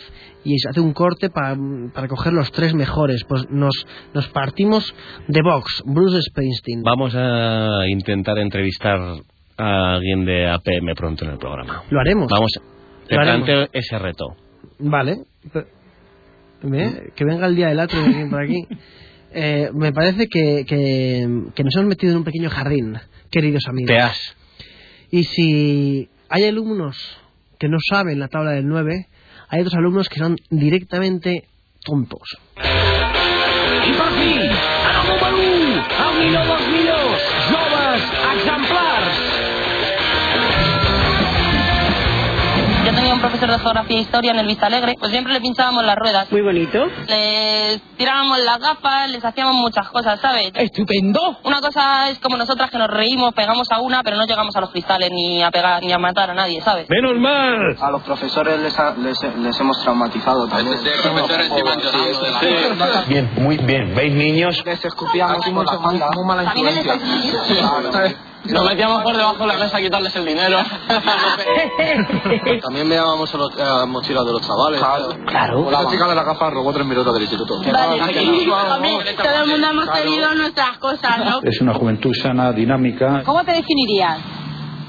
[0.45, 1.57] y se hace un corte para,
[1.93, 3.23] para coger los tres mejores.
[3.27, 4.93] Pues nos, nos partimos
[5.27, 6.81] de Vox, Bruce Springsteen.
[6.83, 8.97] Vamos a intentar entrevistar
[9.57, 11.83] a alguien de APM pronto en el programa.
[11.89, 12.27] Lo haremos.
[12.31, 12.51] Vamos,
[13.07, 13.69] te Lo haremos.
[13.73, 14.35] ese reto.
[14.79, 15.17] Vale.
[16.61, 18.65] Que venga el día del atrio por aquí.
[19.31, 22.97] Eh, me parece que, que, que nos hemos metido en un pequeño jardín,
[23.29, 23.87] queridos amigos.
[23.87, 24.35] Te has.
[25.11, 26.95] Y si hay alumnos
[27.59, 29.07] que no saben la tabla del 9,
[29.49, 31.47] hay otros alumnos que son directamente
[31.83, 32.37] tontos.
[32.59, 38.03] I per fi, en el número 1, el millor dels millors, joves
[38.35, 38.68] exemplars.
[42.89, 45.41] Yo tenía un profesor de geografía e historia en el Vista Alegre, pues siempre le
[45.41, 46.31] pinchábamos las ruedas.
[46.31, 46.87] Muy bonito.
[47.07, 50.51] Les tirábamos las gafas, les hacíamos muchas cosas, ¿sabes?
[50.55, 51.19] Estupendo.
[51.43, 54.61] Una cosa es como nosotras que nos reímos, pegamos a una, pero no llegamos a
[54.61, 56.87] los cristales ni a pegar ni a matar a nadie, ¿sabes?
[56.89, 57.77] Menos mal.
[57.79, 60.79] A los profesores les, ha- les, les hemos traumatizado también.
[63.07, 63.93] Bien, muy bien.
[63.93, 64.63] ¿Veis niños?
[64.65, 66.09] Les escupíamos la espalda.
[66.15, 66.53] Muy mala
[68.49, 70.57] Nos metíamos por debajo de la mesa a quitarles el dinero.
[72.61, 74.81] También mirábamos a las eh, mochilas de los chavales.
[75.25, 75.69] Claro.
[75.69, 77.55] La chica de la gafa robó tres minutos del instituto.
[77.55, 81.41] Hombre, todo el mundo hemos tenido nuestras cosas, ¿no?
[81.43, 83.23] Es una juventud sana, dinámica.
[83.23, 84.38] ¿Cómo te definirías?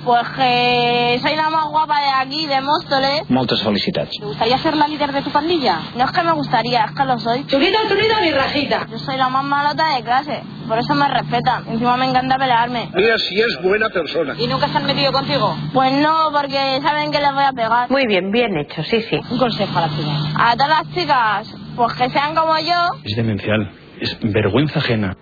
[0.05, 3.29] Pues que soy la más guapa de aquí, de Móstoles.
[3.29, 4.11] Moltes felicitats.
[4.19, 5.79] ¿Te gustaría ser la líder de tu pandilla?
[5.95, 7.45] No es que me gustaría, es que lo soy.
[7.47, 8.87] Chulita, chulita, mi rajita.
[8.91, 11.69] Yo soy la más malota de clase, por eso me respetan.
[11.69, 12.89] Encima me encanta pelearme.
[12.95, 14.35] Mira si es buena persona.
[14.39, 15.55] ¿Y nunca se han metido contigo?
[15.75, 17.91] Pues no, porque saben que les voy a pegar.
[17.91, 19.21] Muy bien, bien hecho, sí, sí.
[19.31, 20.35] Un consejo a las chicas.
[20.35, 22.89] A todas las chicas, pues que sean como yo.
[23.05, 23.71] Es demencial.
[24.01, 25.15] Es vergüenza ajena.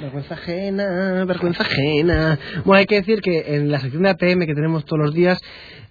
[0.00, 2.38] Vergüenza ajena, vergüenza ajena.
[2.64, 5.38] Bueno, hay que decir que en la sección de APM que tenemos todos los días,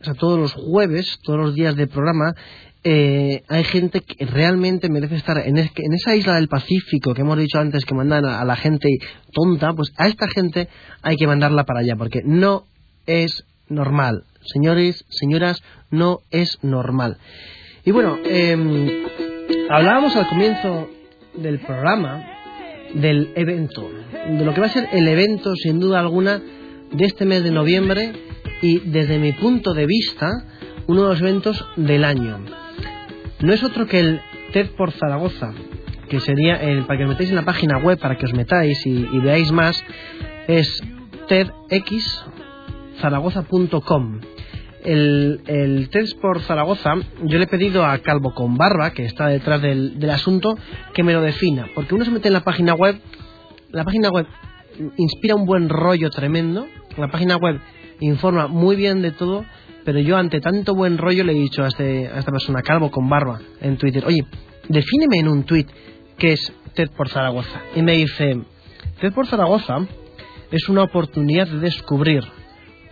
[0.01, 2.33] o sea, todos los jueves, todos los días de programa,
[2.83, 7.21] eh, hay gente que realmente merece estar en, es- en esa isla del Pacífico que
[7.21, 8.87] hemos dicho antes que mandan a, a la gente
[9.33, 10.69] tonta, pues a esta gente
[11.01, 12.63] hay que mandarla para allá, porque no
[13.05, 14.23] es normal.
[14.45, 17.17] Señores, señoras, no es normal.
[17.85, 19.05] Y bueno, eh,
[19.69, 20.89] hablábamos al comienzo
[21.35, 22.25] del programa
[22.93, 23.89] del evento,
[24.30, 26.39] de lo que va a ser el evento sin duda alguna
[26.91, 28.13] de este mes de noviembre
[28.62, 30.28] y desde mi punto de vista
[30.88, 32.39] uno de los eventos del año.
[33.41, 34.21] No es otro que el
[34.52, 35.54] TED por Zaragoza,
[36.10, 38.84] que sería, el, para que os metáis en la página web, para que os metáis
[38.86, 39.82] y, y veáis más,
[40.47, 40.82] es
[41.28, 44.19] tedxzaragoza.com.
[44.83, 45.89] El, el
[46.21, 50.09] por Zaragoza, yo le he pedido a Calvo con Barba, que está detrás del, del
[50.09, 50.57] asunto,
[50.93, 51.67] que me lo defina.
[51.75, 52.99] Porque uno se mete en la página web,
[53.71, 54.25] la página web
[54.97, 57.59] inspira un buen rollo tremendo, la página web
[57.99, 59.45] informa muy bien de todo,
[59.83, 62.91] pero yo ante tanto buen rollo le he dicho a, este, a esta persona, Calvo
[62.91, 64.25] con Barba, en Twitter, oye,
[64.67, 65.65] defíneme en un tweet
[66.17, 67.61] qué es TED por Zaragoza.
[67.75, 68.39] Y me dice,
[68.99, 69.85] TED por Zaragoza
[70.51, 72.23] es una oportunidad de descubrir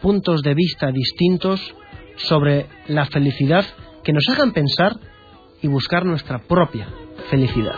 [0.02, 1.76] puntos de vista distintos
[2.16, 3.66] sobre la felicidad
[4.04, 4.98] que nos hagan pensar
[5.62, 6.88] y buscar nuestra propia
[7.30, 7.76] felicidad.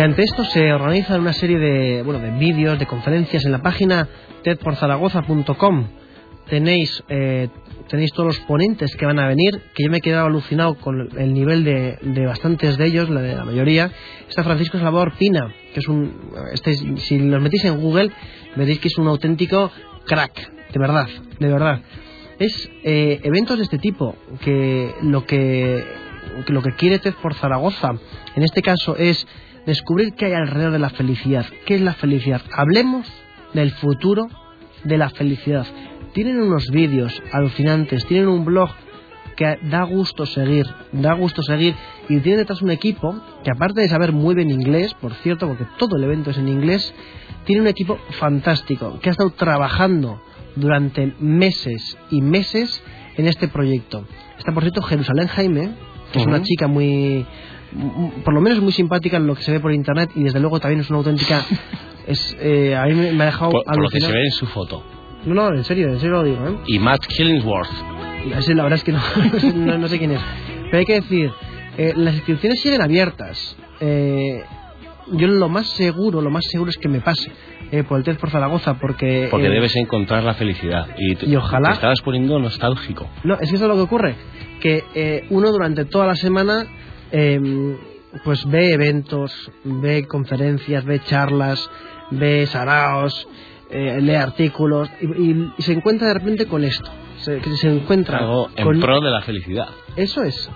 [0.00, 3.60] Y ante esto se organizan una serie de, bueno, de vídeos, de conferencias en la
[3.60, 4.08] página
[4.44, 5.88] tedporzaragoza.com.
[6.48, 7.48] Tenéis, eh,
[7.90, 11.08] tenéis todos los ponentes que van a venir, que yo me he quedado alucinado con
[11.18, 13.90] el nivel de, bastantes de ellos, la de la mayoría.
[14.28, 18.12] Está Francisco Salvador Pina, que es un, este, si los metís en Google,
[18.54, 19.72] veréis que es un auténtico
[20.06, 21.80] crack, de verdad, de verdad.
[22.38, 25.84] Es eh, eventos de este tipo, que lo que,
[26.46, 27.90] que lo que quiere TED por Zaragoza,
[28.36, 29.26] en este caso, es
[29.66, 31.44] descubrir qué hay alrededor de la felicidad.
[31.66, 32.40] ¿Qué es la felicidad?
[32.52, 33.06] Hablemos
[33.52, 34.28] del futuro
[34.84, 35.66] de la felicidad.
[36.12, 38.70] Tienen unos vídeos alucinantes, tienen un blog
[39.36, 41.74] que da gusto seguir, da gusto seguir
[42.08, 45.66] y tienen detrás un equipo que aparte de saber muy bien inglés, por cierto, porque
[45.78, 46.92] todo el evento es en inglés,
[47.44, 50.20] tiene un equipo fantástico que ha estado trabajando
[50.56, 52.82] durante meses y meses
[53.16, 54.04] en este proyecto.
[54.38, 55.70] Está por cierto Jerusalén Jaime,
[56.12, 57.24] que es una chica muy
[58.24, 60.58] por lo menos muy simpática en lo que se ve por internet y desde luego
[60.58, 61.44] también es una auténtica
[62.06, 64.46] es eh, a mí me, ha dejado Por, por lo que se ve en su
[64.46, 64.99] foto.
[65.26, 66.56] No no en serio en serio lo digo ¿eh?
[66.66, 67.68] Y Matt Killingsworth.
[68.26, 69.00] La verdad es que no,
[69.54, 70.20] no, no sé quién es.
[70.64, 71.30] Pero hay que decir,
[71.78, 73.56] eh, las inscripciones siguen abiertas.
[73.80, 74.42] Eh,
[75.12, 77.32] yo lo más seguro, lo más seguro es que me pase.
[77.72, 79.28] eh, por el TED por Zaragoza, porque...
[79.30, 80.88] Porque eh, debes encontrar la felicidad.
[80.98, 83.08] Y, te- Y ojalá- Te estabas poniendo nostálgico.
[83.24, 84.14] No, es que eso es lo que ocurre,
[84.60, 86.66] que eh, uno durante toda la semana
[87.12, 87.40] eh,
[88.24, 91.70] pues ve eventos, ve conferencias, ve charlas,
[92.10, 93.26] ve saraos,
[93.70, 96.90] eh, lee artículos y, y- y se encuentra de repente con esto.
[97.18, 98.80] Se, encuentra Algo en con...
[98.80, 99.68] pro de la felicidad.
[99.96, 100.50] Eso es.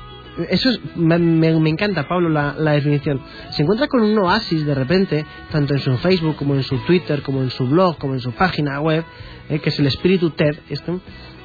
[0.51, 3.21] Eso es, me, me- me encanta, Pablo, la, la definición.
[3.51, 7.23] Se encuentra con un oasis de repente, tanto en su Facebook como en su Twitter,
[7.23, 9.05] como en su blog, como en su página web,
[9.49, 11.01] eh, que es el espíritu TED, esto,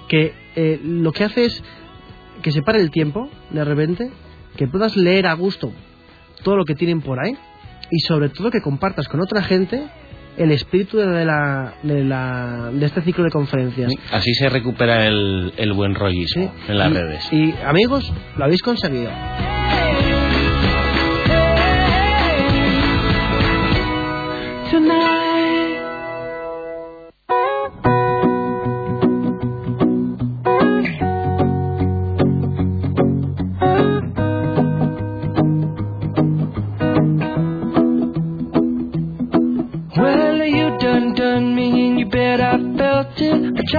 [0.07, 1.63] que eh, lo que hace es
[2.41, 4.09] que se pare el tiempo, de repente,
[4.55, 5.71] que puedas leer a gusto
[6.43, 7.37] todo lo que tienen por ahí
[7.91, 9.83] y sobre todo que compartas con otra gente
[10.39, 13.91] el espíritu de, la, de, la, de este ciclo de conferencias.
[14.11, 17.33] Así se recupera el, el buen rollismo en las Y- redes.
[17.33, 19.11] Y amigos, lo habéis conseguido.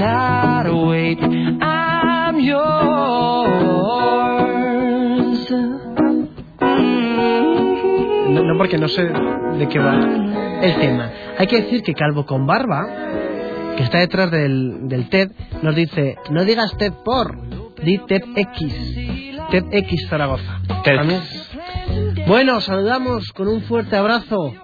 [0.00, 1.18] cannot wait.
[1.20, 2.70] I'm yours.
[8.30, 9.94] No, no porque no sé de qué va
[10.62, 11.10] el tema.
[11.38, 12.86] Hay que decir que Calvo con Barba,
[13.76, 15.32] que está detrás del, del TED,
[15.62, 17.36] nos dice, no digas TED por,
[17.82, 18.58] di TEDx.
[19.50, 20.60] TEDx Zaragoza.
[20.84, 21.20] También.
[22.26, 24.54] Bueno, saludamos con un fuerte abrazo.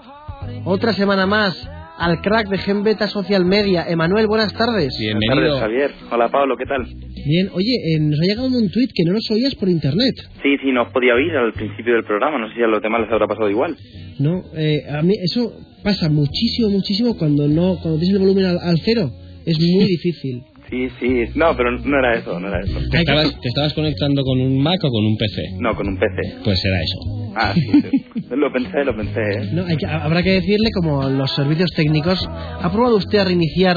[0.64, 3.84] Otra semana más al crack de Genbeta Social Media.
[3.88, 4.92] Emanuel, buenas tardes.
[5.00, 5.90] Buenas tardes, Javier.
[6.10, 6.84] Hola, Pablo, ¿qué tal?
[6.84, 10.14] Bien, oye, eh, nos ha llegado un tweet que no nos oías por internet.
[10.42, 12.38] Sí, sí, no os podía oír al principio del programa.
[12.38, 13.76] No sé si a los demás les habrá pasado igual.
[14.18, 18.58] No, eh, a mí eso pasa muchísimo, muchísimo cuando no, cuando tienes el volumen al,
[18.58, 19.10] al cero.
[19.44, 20.42] Es muy difícil.
[20.70, 21.24] Sí, sí.
[21.36, 22.78] No, pero no era eso, no era eso.
[22.90, 25.42] ¿Te estabas, te estabas conectando con un Mac o con un PC?
[25.60, 26.38] No, con un PC.
[26.42, 26.98] Pues será eso.
[27.36, 28.24] Ah, sí, sí.
[28.36, 29.50] lo pensé, lo pensé, ¿eh?
[29.52, 33.76] No, hay que- habrá que decirle, como los servicios técnicos, ¿ha probado usted a reiniciar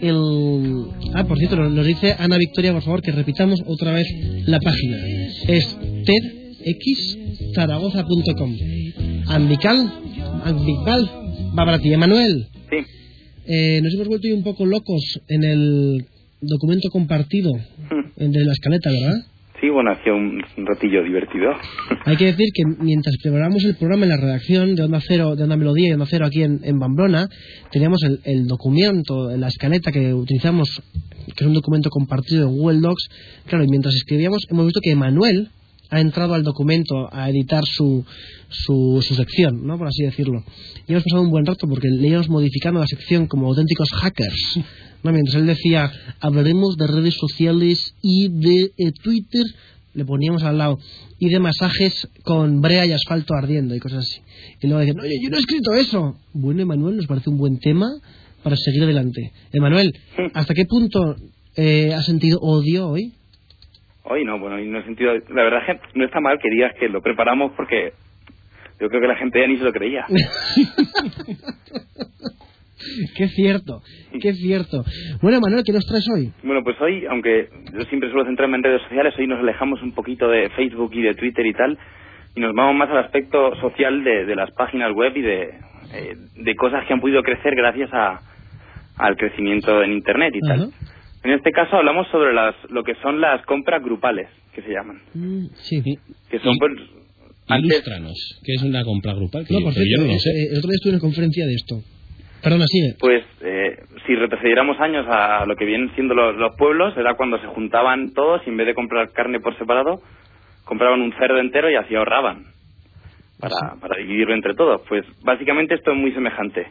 [0.00, 0.86] el...
[1.14, 4.06] Ah, por cierto, nos dice Ana Victoria, por favor, que repitamos otra vez
[4.46, 4.96] la página.
[5.48, 5.76] Es
[6.64, 8.56] tedxzaragoza.com.
[9.28, 9.92] Ambical,
[10.44, 11.10] Ambical,
[11.58, 11.92] va para ti.
[11.92, 12.46] Emanuel.
[12.70, 12.76] Sí.
[13.46, 16.04] Eh, nos hemos vuelto un poco locos en el
[16.42, 17.50] documento compartido
[18.16, 19.26] de la escaleta, ¿verdad?
[19.60, 21.52] Sí, bueno, hacía un, un ratillo divertido.
[22.04, 25.44] Hay que decir que mientras preparábamos el programa en la redacción de Onda Cero, de
[25.44, 27.28] Onda Melodía y Onda Cero aquí en, en Pamplona,
[27.70, 30.68] teníamos el, el documento, la escaleta que utilizamos,
[31.36, 33.08] que es un documento compartido en Google Docs.
[33.46, 35.50] Claro, y mientras escribíamos, hemos visto que Manuel
[35.90, 38.04] ha entrado al documento a editar su,
[38.48, 39.78] su, su sección, ¿no?
[39.78, 40.42] por así decirlo.
[40.88, 44.58] Y hemos pasado un buen rato porque le íbamos modificando la sección como auténticos hackers.
[45.02, 45.12] ¿No?
[45.12, 49.42] Mientras él decía, hablaremos de redes sociales y de eh, Twitter,
[49.94, 50.78] le poníamos al lado,
[51.18, 54.20] y de masajes con brea y asfalto ardiendo y cosas así.
[54.60, 56.16] Y luego decían, oye, yo no he escrito eso.
[56.32, 57.88] Bueno, Emanuel, nos parece un buen tema
[58.42, 59.32] para seguir adelante.
[59.52, 59.92] Emanuel,
[60.34, 61.16] ¿hasta qué punto
[61.56, 63.12] eh, has sentido odio hoy?
[64.04, 65.12] Hoy no, bueno, y no he sentido...
[65.28, 67.92] La verdad es que no está mal que digas que lo preparamos porque
[68.80, 70.04] yo creo que la gente ya ni se lo creía.
[73.16, 73.82] qué cierto,
[74.20, 74.84] qué cierto.
[75.20, 76.32] Bueno, Emanuel, ¿qué nos traes hoy?
[76.42, 79.92] Bueno, pues hoy, aunque yo siempre suelo centrarme en redes sociales, hoy nos alejamos un
[79.92, 81.78] poquito de Facebook y de Twitter y tal,
[82.34, 85.42] y nos vamos más al aspecto social de, de las páginas web y de,
[85.94, 88.20] eh, de cosas que han podido crecer gracias a,
[88.96, 90.70] al crecimiento en Internet y tal.
[91.24, 95.00] En este caso hablamos sobre las, lo que son las compras grupales, que se llaman.
[95.14, 95.82] Mm, sí.
[96.30, 96.72] Que son, pues,
[97.58, 99.44] Ilústranos, ¿qué es una compra grupal?
[99.46, 100.30] Que No, yo- por que yo cierto, no lo sé.
[100.30, 101.74] eh, el otro día estuve en una conferencia de esto.
[102.42, 102.96] Perdona, sigue.
[103.00, 103.76] pues, eh,
[104.06, 108.12] si retrocediéramos años a lo que vienen siendo los, los pueblos, era cuando se juntaban
[108.14, 110.00] todos y en vez de comprar carne por separado,
[110.64, 112.46] compraban un cerdo entero y así ahorraban
[113.40, 114.82] para, para dividirlo entre todos.
[114.88, 116.66] Pues básicamente esto es muy semejante.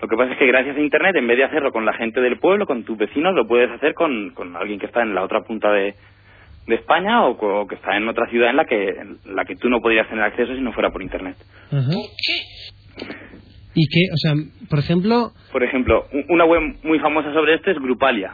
[0.00, 2.20] Lo que pasa es que gracias a Internet, en vez de hacerlo con la gente
[2.20, 5.24] del pueblo, con tus vecinos, lo puedes hacer con, con alguien que está en la
[5.24, 5.94] otra punta de,
[6.66, 9.56] de España o, co- que está en otra ciudad en la que en la que
[9.56, 11.36] tú no podrías tener acceso si no fuera por Internet.
[13.78, 14.00] ¿Y qué?
[14.12, 14.34] O sea,
[14.68, 15.30] por ejemplo...
[15.52, 18.32] Por ejemplo, un- una web muy famosa sobre esto es Grupalia.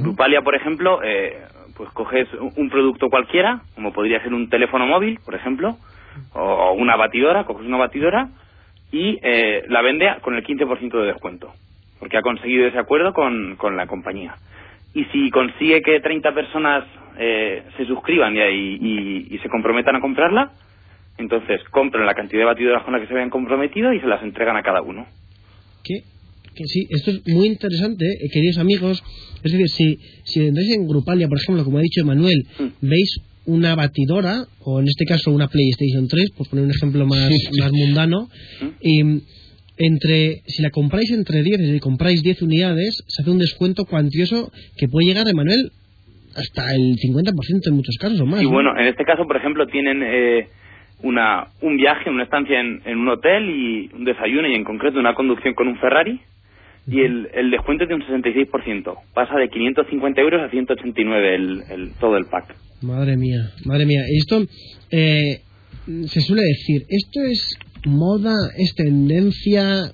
[0.00, 1.36] Grupalia, por ejemplo, eh,
[1.76, 5.76] pues coges un- producto cualquiera, como podría ser un teléfono móvil, por ejemplo,
[6.34, 8.28] o, una batidora, coges una batidora
[8.90, 11.52] y eh, la vende con el 15% de descuento,
[12.00, 14.36] porque ha conseguido ese acuerdo con, con la compañía.
[14.94, 16.84] Y si consigue que 30 personas
[17.18, 20.50] eh, se suscriban y, y- y- y se comprometan a comprarla,
[21.18, 24.22] entonces compran la cantidad de batidoras con la que se habían comprometido y se las
[24.22, 25.06] entregan a cada uno.
[25.84, 26.02] ¿Qué?
[26.54, 29.02] Que sí, esto es muy interesante, eh, queridos amigos.
[29.42, 32.46] Es decir, si, si entráis en Grupalia, por ejemplo, como ha dicho Manuel,
[32.80, 37.30] veis una batidora, o en este caso una PlayStation 3, por poner un ejemplo más,
[37.58, 38.28] más mundano,
[38.80, 39.20] y mm,
[39.78, 44.52] entre, si la compráis entre 10 y compráis 10 unidades, se hace un descuento cuantioso
[44.76, 45.70] que puede llegar, Manuel,
[46.36, 48.42] hasta el 50% en muchos casos o más.
[48.42, 48.52] Y ¿no?
[48.52, 50.48] bueno, en este caso, por ejemplo, tienen eh,
[51.02, 54.98] una, un viaje, una estancia en, en un hotel y un desayuno y en concreto
[54.98, 56.20] una conducción con un Ferrari
[56.86, 58.98] y el, el descuento es de un 66%.
[59.14, 62.56] Pasa de 550 euros a 189 el, el, todo el pack.
[62.82, 64.00] Madre mía, madre mía.
[64.10, 64.42] Y esto
[64.90, 65.42] eh,
[66.06, 69.92] se suele decir, esto es moda, es tendencia.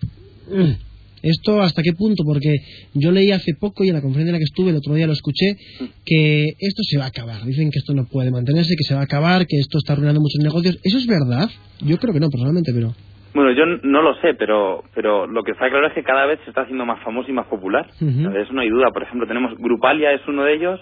[0.50, 0.87] Mm.
[1.22, 2.24] ¿Esto hasta qué punto?
[2.24, 2.56] Porque
[2.94, 5.06] yo leí hace poco y en la conferencia en la que estuve el otro día
[5.06, 5.56] lo escuché
[6.04, 7.44] que esto se va a acabar.
[7.44, 10.20] Dicen que esto no puede mantenerse, que se va a acabar, que esto está arruinando
[10.20, 10.78] muchos negocios.
[10.82, 11.48] ¿Eso es verdad?
[11.80, 12.94] Yo creo que no, personalmente, pero.
[13.34, 16.40] Bueno, yo no lo sé, pero, pero lo que está claro es que cada vez
[16.44, 17.86] se está haciendo más famoso y más popular.
[18.00, 18.90] De eso no hay duda.
[18.92, 20.80] Por ejemplo, tenemos Grupalia es uno de ellos,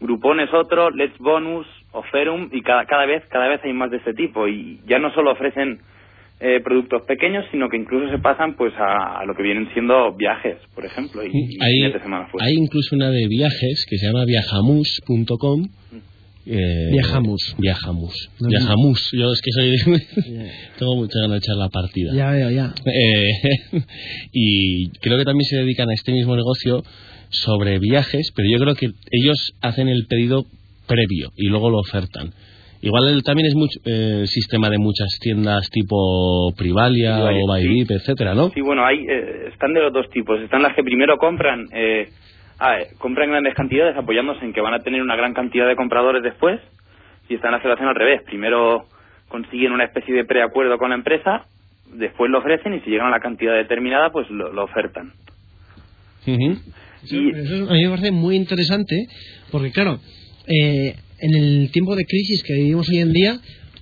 [0.00, 3.98] Groupon es otro, Let's Bonus, Oferum y cada, cada vez cada vez hay más de
[3.98, 5.80] este tipo y ya no solo ofrecen
[6.40, 10.14] eh, productos pequeños, sino que incluso se pasan pues a, a lo que vienen siendo
[10.16, 12.46] viajes, por ejemplo, y, y Hay, semana fuera.
[12.46, 15.68] hay incluso una de viajes que se llama viajamus.com.
[16.46, 17.54] Eh, Viajamus.
[17.58, 18.30] Viajamus.
[18.40, 18.48] No.
[18.50, 19.76] Yo es que soy.
[20.78, 22.12] tengo mucha ganas de echar la partida.
[22.14, 22.74] Ya veo, ya.
[22.86, 23.28] Eh,
[24.32, 26.82] y creo que también se dedican a este mismo negocio
[27.28, 30.44] sobre viajes, pero yo creo que ellos hacen el pedido
[30.86, 32.32] previo y luego lo ofertan.
[32.82, 37.90] Igual el- también es mucho, eh, el sistema de muchas tiendas tipo Privalia o Bybit,
[37.90, 38.48] etcétera, ¿no?
[38.50, 40.40] Sí, bueno, hay, eh, están de los dos tipos.
[40.40, 42.08] Están las que primero compran, eh,
[42.58, 45.76] ah, eh, compran grandes cantidades apoyándose en que van a tener una gran cantidad de
[45.76, 46.58] compradores después.
[47.28, 48.22] Y están las que lo hacen al revés.
[48.24, 48.86] Primero
[49.28, 51.44] consiguen una especie de preacuerdo con la empresa,
[51.94, 55.12] después lo ofrecen y si llegan a la cantidad determinada, pues lo, lo ofertan.
[57.04, 59.06] Eso, eso a mí me parece muy interesante
[59.52, 59.98] porque, claro,
[60.46, 63.32] eh, en el tiempo de crisis que vivimos hoy en día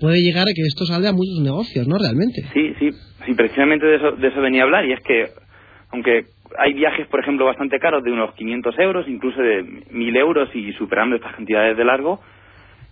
[0.01, 1.97] puede llegar a que esto salga a muchos negocios, ¿no?
[1.99, 2.43] Realmente.
[2.55, 2.91] Sí, sí,
[3.27, 5.27] sí, precisamente de eso, de eso venía a hablar y es que,
[5.91, 6.27] aunque
[6.59, 10.73] hay viajes, por ejemplo, bastante caros de unos 500 euros, incluso de 1000 euros y
[10.75, 12.21] superando estas cantidades de largo,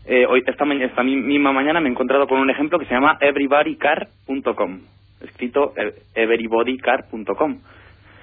[0.05, 2.93] eh, hoy esta, esta mi- misma mañana me he encontrado con un ejemplo que se
[2.95, 4.81] llama everybodycar.com,
[5.23, 7.59] escrito eh, everybodycar.com.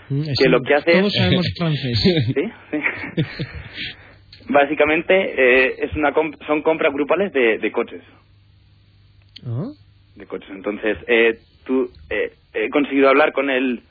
[0.09, 1.99] Mm, Que lo que hace es- Todos sabemos francés.
[2.34, 2.78] Sí, sí.
[4.50, 8.02] Básicamente eh, es una comp- son compras grupales de, de coches.
[9.46, 9.70] Ah.
[10.16, 10.50] de coches.
[10.52, 13.82] Entonces, eh, tú, eh, he conseguido hablar con el,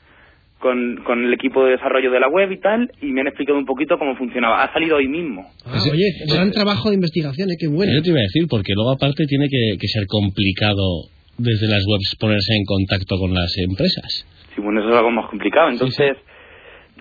[0.59, 3.57] con, con el equipo de desarrollo de la web y tal, y me han explicado
[3.59, 4.63] un poquito cómo funcionaba.
[4.63, 5.45] Ha salido hoy mismo.
[5.65, 7.55] Ah, oye, gran trabajo de investigación, ¿eh?
[7.59, 7.91] Qué bueno.
[7.95, 11.83] Yo te iba a decir, porque luego aparte tiene que, que ser complicado desde las
[11.87, 14.25] webs ponerse en contacto con las empresas.
[14.55, 15.69] Sí, bueno, eso es algo más complicado.
[15.69, 16.15] Entonces,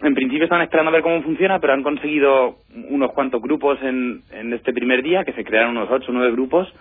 [0.02, 2.56] en principio estaban esperando a ver cómo funciona, pero han conseguido
[2.88, 6.32] unos cuantos grupos en, en este primer día, que se crearon unos ocho o nueve
[6.32, 6.72] grupos,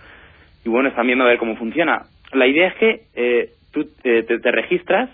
[0.65, 2.03] y bueno, están viendo a ver cómo funciona.
[2.34, 5.09] La idea es que eh, tú eh, te, te registras,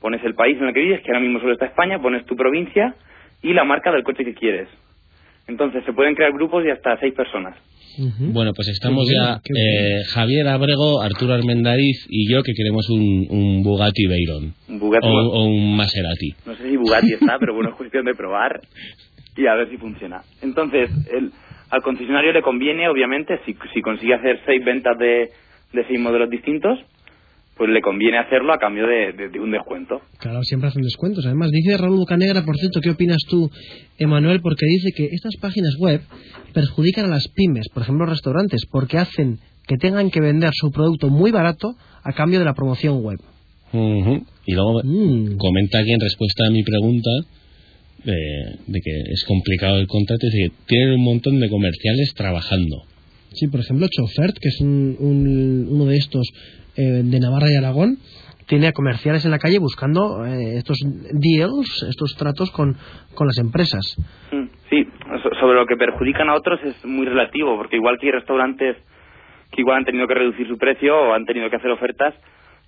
[0.00, 2.36] pones el país en el que vives, que ahora mismo solo está España, pones tu
[2.36, 2.94] provincia
[3.42, 4.68] y la marca del coche que quieres.
[5.46, 7.56] Entonces se pueden crear grupos de hasta seis personas.
[8.32, 13.62] Bueno, pues estamos ya eh, Javier Abrego, Arturo Armendariz y yo que queremos un, un
[13.62, 14.54] Bugatti Veyron.
[14.68, 16.34] Un Bugatti, o, o un Maserati.
[16.46, 18.60] no sé si Bugatti está, pero bueno, es cuestión de probar
[19.36, 20.22] y a ver si funciona.
[20.42, 21.32] Entonces, el,
[21.70, 25.30] al concesionario le conviene, obviamente, si, si consigue hacer seis ventas de,
[25.72, 26.78] de seis modelos distintos,
[27.56, 30.00] pues le conviene hacerlo a cambio de, de- de un descuento.
[30.18, 31.24] Claro, siempre hacen descuentos.
[31.26, 33.50] Además, dice Raúl Bucanegra, por cierto, ¿qué opinas tú,
[33.98, 34.40] Emanuel?
[34.40, 36.00] Porque dice que estas páginas web
[36.54, 41.08] perjudican a las pymes, por ejemplo, restaurantes, porque hacen que tengan que vender su producto
[41.08, 43.18] muy barato a cambio de la promoción web.
[43.74, 45.36] Y luego Mm.
[45.36, 47.10] comenta aquí en respuesta a mi pregunta
[48.04, 48.12] de,
[48.66, 52.82] de que es complicado el contrato, dice que tienen un montón de comerciales trabajando.
[53.34, 56.26] Sí, por ejemplo, Chofert, que es un, un- uno de estos
[56.76, 57.98] eh, de Navarra y Aragón,
[58.46, 60.76] tiene a comerciales en la calle buscando eh, estos
[61.12, 62.76] deals, estos tratos con,
[63.14, 63.80] con las empresas.
[64.32, 64.84] Mm, Sí,
[65.22, 68.76] so- sobre lo que perjudican a otros es muy relativo, porque igual que hay restaurantes
[69.52, 72.14] que igual han tenido que reducir su precio o han tenido que hacer ofertas,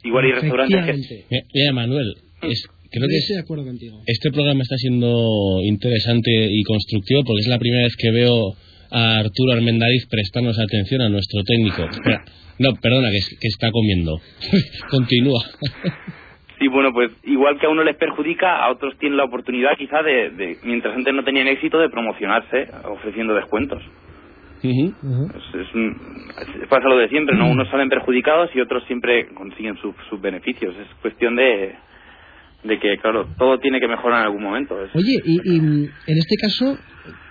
[0.05, 1.25] Igual hay restaurantes que...
[1.31, 3.97] Mira, mira, Manuel, es- creo que Estoy de acuerdo contigo.
[4.07, 8.53] este programa está siendo interesante y constructivo porque es la primera vez que veo
[8.91, 11.85] a Arturo Armendariz prestarnos atención a nuestro técnico.
[11.91, 12.23] Espera,
[12.59, 14.19] no, perdona, que, es- que está comiendo.
[14.91, 15.43] Continúa.
[16.59, 20.03] Sí, bueno, pues igual que a uno les perjudica, a otros tienen la oportunidad quizá
[20.03, 23.83] de, de, mientras antes no tenían éxito, de promocionarse ofreciendo descuentos.
[25.37, 25.97] Es, es, un-
[26.63, 27.51] es- pasa lo de siempre, ¿no?
[27.51, 30.75] Unos salen perjudicados y otros siempre consiguen sus, sus beneficios.
[30.77, 31.75] Es cuestión de,
[32.63, 34.83] de que, claro, todo tiene que mejorar en algún momento.
[34.83, 36.79] Es- Oye, y, y, mm, en este caso,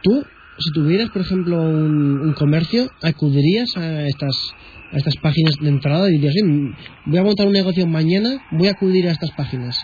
[0.03, 0.23] tú,
[0.59, 4.35] si tuvieras, por ejemplo, un, un comercio, ¿acudirías a estas
[4.93, 6.71] a estas páginas de entrada y dirías, "Oye,
[7.05, 9.75] voy a montar un negocio mañana, voy a acudir a estas páginas?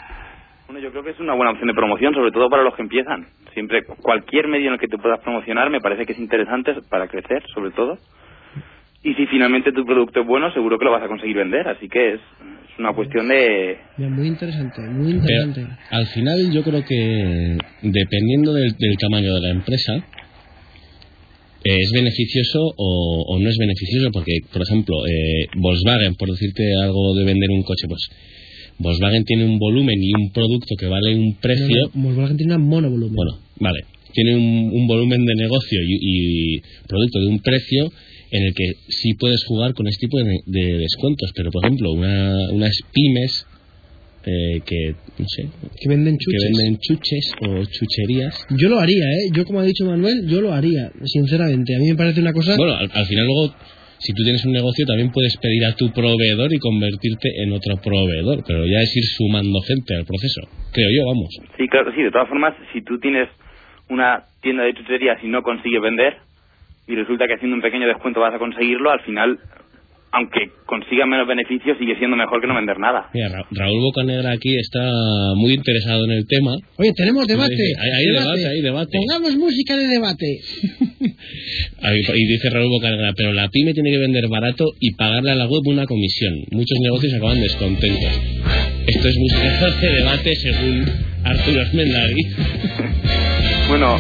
[0.67, 2.83] Bueno, yo creo que es una buena opción de promoción, sobre todo para los que
[2.83, 3.25] empiezan.
[3.53, 7.07] Siempre, cualquier medio en el que te puedas promocionar me parece que es interesante para
[7.07, 7.97] crecer, sobre todo.
[9.01, 11.67] Y si finalmente tu producto es bueno, seguro que lo vas a conseguir vender.
[11.69, 13.77] Así que es, es una cuestión de...
[13.97, 15.67] Muy interesante, muy Pero interesante.
[15.89, 19.93] al final yo creo que dependiendo del, del tamaño de la empresa
[21.63, 27.15] es beneficioso o, o no es beneficioso porque por ejemplo eh, Volkswagen por decirte algo
[27.15, 28.09] de vender un coche pues
[28.77, 31.67] Volkswagen tiene un volumen y un producto que vale un precio.
[31.67, 33.15] No, no, Volkswagen tiene una monovolumen.
[33.15, 33.81] bueno vale.
[34.13, 35.97] Tiene un, un volumen de negocio y,
[36.55, 37.91] y producto de un precio
[38.31, 41.31] en el que sí puedes jugar con este tipo de, de descuentos.
[41.35, 43.45] Pero por ejemplo una, unas pymes
[44.29, 45.43] eh, que no sé
[45.81, 46.41] que venden chuches.
[46.41, 49.29] que venden chuches o chucherías Yo lo haría, ¿eh?
[49.35, 51.75] Yo, como ha dicho Manuel, yo lo haría, sinceramente.
[51.75, 52.55] A mí me parece una cosa...
[52.57, 53.55] bueno al, al final luego
[54.01, 57.75] si tú tienes un negocio también puedes pedir a tu proveedor y convertirte en otro
[57.83, 62.01] proveedor pero ya es ir sumando gente al proceso creo yo vamos Sí, claro, sí,
[62.01, 63.27] de todas formas, si tú tienes
[63.89, 66.15] una tienda de chucherías y no consigues vender,
[66.87, 69.37] y resulta que haciendo un pequeño descuento vas a conseguirlo, al final,
[70.11, 73.09] aunque consigas menos beneficios, sigue siendo mejor que no vender nada.
[73.13, 74.79] Mira, Ra- Raúl Bocanegra aquí está
[75.35, 76.55] muy interesado en el tema.
[76.77, 77.53] Oye, tenemos debate.
[77.53, 78.97] Hay- hay debate, hay debate.
[78.97, 80.25] Pongamos música de debate.
[81.81, 85.45] Y dice Raúl Bocanegra, pero la pyme tiene que vender barato y pagarle a la
[85.47, 86.33] web una comisión.
[86.51, 88.21] Muchos negocios acaban descontentos.
[88.87, 90.85] Esto es música de debate según
[91.23, 92.35] Arturo Armendariz.
[93.69, 93.97] Bueno,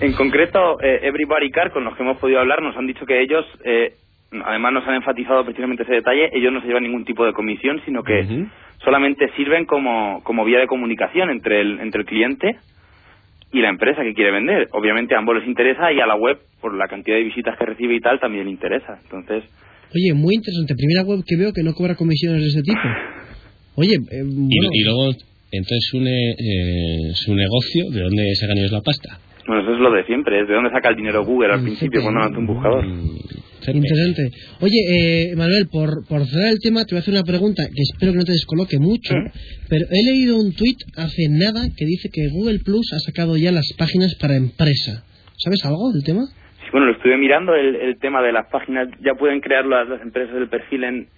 [0.00, 3.22] en concreto, eh, Everybody Car, con los que hemos podido hablar, nos han dicho que
[3.22, 3.92] ellos, eh,
[4.44, 7.80] además nos han enfatizado precisamente ese detalle, ellos no se llevan ningún tipo de comisión,
[7.84, 8.24] sino que
[8.84, 12.56] solamente sirven como, como vía de comunicación entre el, entre el cliente
[13.52, 14.68] y la empresa que quiere vender.
[14.72, 17.66] Obviamente a ambos les interesa y a la web, por la cantidad de visitas que
[17.66, 18.98] recibe y tal, también le interesa.
[19.04, 19.44] Entonces,
[19.94, 20.74] Oye, muy interesante.
[20.74, 22.80] Primera web que veo que no cobra comisiones de ese tipo.
[23.76, 25.04] Oye, eh, Y, bueno, y luego,
[25.52, 29.18] entonces, su, ne- eh, su negocio, ¿de dónde sacan ellos la pasta?
[29.46, 32.02] Bueno, eso es lo de siempre, es de dónde saca el dinero Google al principio
[32.02, 32.84] cuando lanza un buscador.
[32.84, 34.30] interesante.
[34.60, 34.80] Oye,
[35.30, 38.12] eh, Manuel, por, por cerrar el tema, te voy a hacer una pregunta que espero
[38.12, 39.14] que no te descoloque mucho,
[39.68, 43.52] pero he leído un tuit hace nada que dice que Google Plus ha sacado ya
[43.52, 45.04] las páginas para empresa.
[45.36, 46.22] ¿Sabes algo del tema?
[46.62, 49.88] Sí, bueno, lo estuve mirando, el, el tema de las páginas, ya pueden crear las,
[49.88, 51.08] las empresas el perfil en,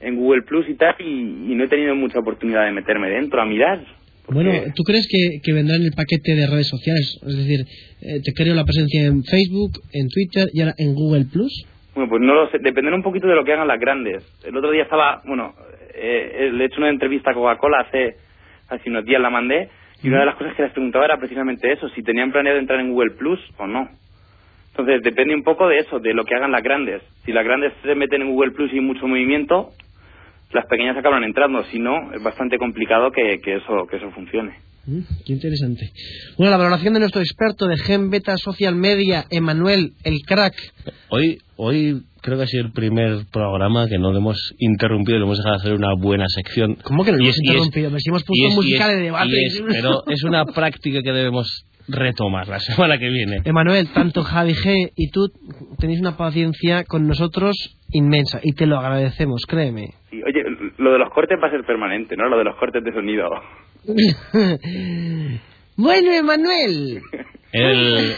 [0.00, 3.40] en Google Plus y tal, y, y no he tenido mucha oportunidad de meterme dentro
[3.40, 3.84] a mirar.
[4.28, 7.18] Bueno, ¿tú crees que, que vendrá en el paquete de redes sociales?
[7.26, 7.60] Es decir,
[8.02, 11.66] eh, te creo la presencia en Facebook, en Twitter y ahora en Google Plus.
[11.94, 14.24] Bueno, pues no lo sé, dependerá un poquito de lo que hagan las grandes.
[14.44, 15.54] El otro día estaba, bueno,
[15.94, 18.14] eh, eh, le he hecho una entrevista a Coca-Cola hace,
[18.68, 19.68] hace unos días, la mandé,
[20.02, 22.80] y una de las cosas que les preguntaba era precisamente eso, si tenían planeado entrar
[22.80, 23.88] en Google Plus o no.
[24.70, 27.02] Entonces, depende un poco de eso, de lo que hagan las grandes.
[27.24, 29.70] Si las grandes se meten en Google Plus y hay mucho movimiento,
[30.52, 31.62] las pequeñas acaban entrando.
[31.70, 34.52] Si no, es bastante complicado que, que eso que eso funcione.
[34.86, 35.90] Mm, qué interesante.
[36.38, 40.54] Bueno, la valoración de nuestro experto de Gen Beta Social Media, Emanuel, el crack.
[41.10, 45.20] Hoy, hoy creo que ha sido el primer programa que no lo hemos interrumpido y
[45.20, 46.76] lo hemos dejado hacer una buena sección.
[46.82, 47.90] ¿Cómo que no lo hemos interrumpido?
[47.90, 49.30] Pero si hemos puesto es- de debate.
[49.46, 53.38] es- pero es una práctica que debemos retomar la semana que viene.
[53.44, 55.28] Emanuel, tanto Javi G y tú
[55.78, 59.88] tenéis una paciencia con nosotros inmensa y te lo agradecemos, créeme.
[60.12, 60.39] Oye,
[60.80, 62.28] lo de los cortes va a ser permanente, ¿no?
[62.28, 63.28] Lo de los cortes de sonido.
[65.76, 67.00] bueno, Emanuel.
[67.52, 68.14] El-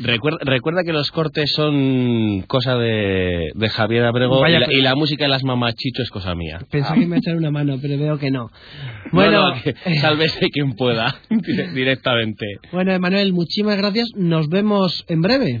[0.00, 4.76] recuerda, recuerda que los cortes son cosa de, de Javier Abrego Vaya y la, que-
[4.78, 6.60] y la música de las mamachicho es cosa mía.
[6.70, 8.50] Pensé que me echar una mano, pero veo que no.
[9.12, 12.46] Bueno, Bueno, que sálvese quien pueda dire- directamente.
[12.72, 14.08] bueno, Emanuel, muchísimas gracias.
[14.16, 15.60] Nos vemos en breve.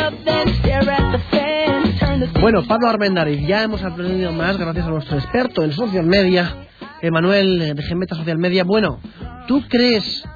[2.41, 6.65] Bueno, Pablo Armendariz, ya hemos aprendido más gracias a nuestro experto en social media,
[6.99, 8.63] Emanuel eh, de Gemeta Social Media.
[8.63, 8.99] Bueno,
[9.47, 10.27] ¿tú crees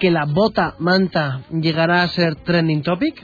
[0.00, 3.22] que la bota manta llegará a ser trending topic?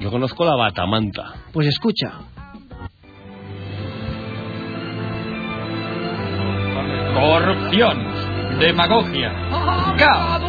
[0.00, 1.34] Yo conozco la batamanta.
[1.52, 2.10] Pues escucha.
[7.14, 9.30] Corrupción, demagogia,
[9.98, 10.42] caos,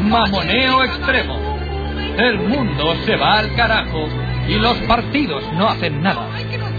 [0.00, 1.36] mamoneo extremo.
[2.16, 4.08] El mundo se va al carajo
[4.48, 6.28] y los partidos no hacen nada.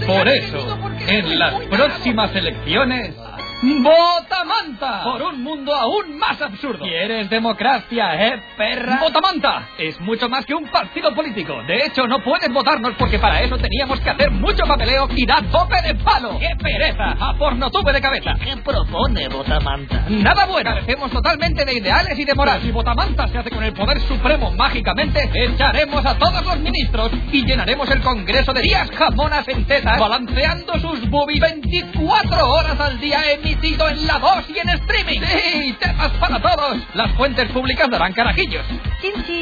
[0.06, 0.78] Por eso,
[1.08, 3.14] en las próximas elecciones,
[3.62, 5.02] ¡Vota Manta!
[5.02, 6.84] Por un mundo aún más absurdo.
[6.84, 8.98] ¿Quieres democracia, eh, perra?
[9.00, 9.68] ¡Vota Manta!
[9.78, 11.62] Es mucho más que un partido político.
[11.66, 15.42] De hecho, no puedes votarnos porque para eso teníamos que hacer mucho papeleo y dar
[15.50, 16.38] tope de palo.
[16.38, 17.16] ¡Qué pereza!
[17.18, 18.34] A por no tuve de cabeza.
[18.42, 20.04] ¿Qué propone Botamanta?
[20.08, 20.70] Nada bueno.
[20.70, 22.60] Carecemos totalmente de ideales y de moral.
[22.60, 27.44] Si Botamanta se hace con el poder supremo mágicamente, echaremos a todos los ministros y
[27.46, 33.20] llenaremos el Congreso de días jamonas en tetas, balanceando sus boobies 24 horas al día
[33.52, 35.20] en la 2 y en streaming.
[35.20, 35.76] ¡Sí!
[35.78, 36.78] ¡Temas para todos!
[36.94, 38.64] Las fuentes públicas darán carajillos.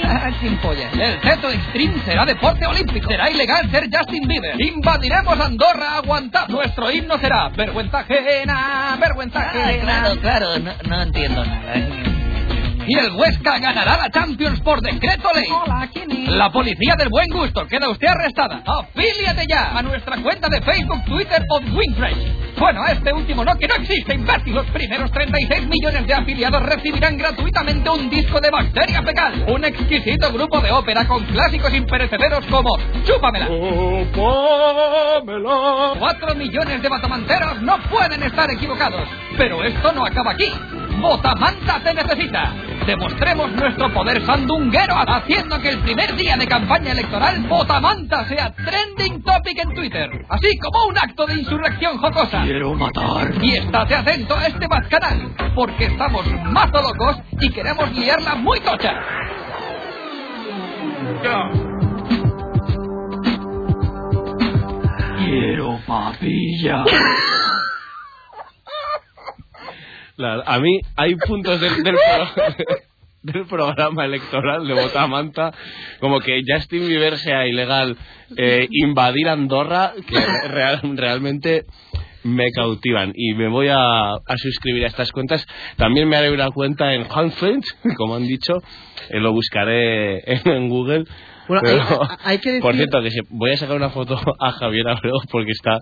[0.04, 0.92] Ah, sin pollas.
[0.94, 3.08] El reto extreme será deporte olímpico.
[3.08, 4.60] Será ilegal ser Justin Bieber.
[4.60, 6.56] Invadiremos Andorra aguantando.
[6.56, 9.82] Nuestro himno será vergüenza ajena, vergüenza Ah, ajena.
[9.82, 11.74] claro, claro, no, no entiendo nada.
[12.86, 15.48] Y el Huesca ganará la Champions por decreto ley.
[16.28, 18.62] La policía del buen gusto queda usted arrestada.
[18.66, 22.56] Afíliate ya a nuestra cuenta de Facebook, Twitter o Winfresh.
[22.58, 24.54] Bueno, a este último no, que no existe, imbécil.
[24.54, 29.44] Los primeros 36 millones de afiliados recibirán gratuitamente un disco de bacteria fecal.
[29.48, 32.70] Un exquisito grupo de ópera con clásicos imperecederos como
[33.04, 33.46] Chúpamela.
[34.12, 35.94] Chúpamela.
[35.98, 39.08] Cuatro millones de batamanteros no pueden estar equivocados.
[39.36, 40.52] Pero esto no acaba aquí.
[41.04, 42.54] Botamanta te necesita.
[42.86, 49.22] Demostremos nuestro poder sandunguero haciendo que el primer día de campaña electoral Botamanta sea trending
[49.22, 50.08] topic en Twitter.
[50.30, 52.44] Así como un acto de insurrección jocosa.
[52.44, 53.34] Quiero matar.
[53.42, 58.58] Y estate atento a este más canal, porque estamos más locos y queremos liarla muy
[58.60, 58.94] tocha.
[65.18, 66.84] Quiero papilla.
[70.16, 72.54] La- a mí hay puntos del, del, pro-
[73.22, 75.52] del programa electoral de Botamanta
[76.00, 77.96] como que Justin Bieber sea ilegal,
[78.36, 81.62] eh, invadir Andorra, que real- realmente
[82.22, 83.76] me cautivan y me voy a,
[84.12, 85.46] a suscribir a estas cuentas.
[85.76, 88.54] También me haré una cuenta en Hanfriends, como han dicho,
[89.10, 91.04] eh, lo buscaré en, en Google.
[91.48, 94.88] Bueno, Pero, hay- hay que Por cierto, que voy a sacar una foto a Javier
[94.88, 95.78] Abreu porque está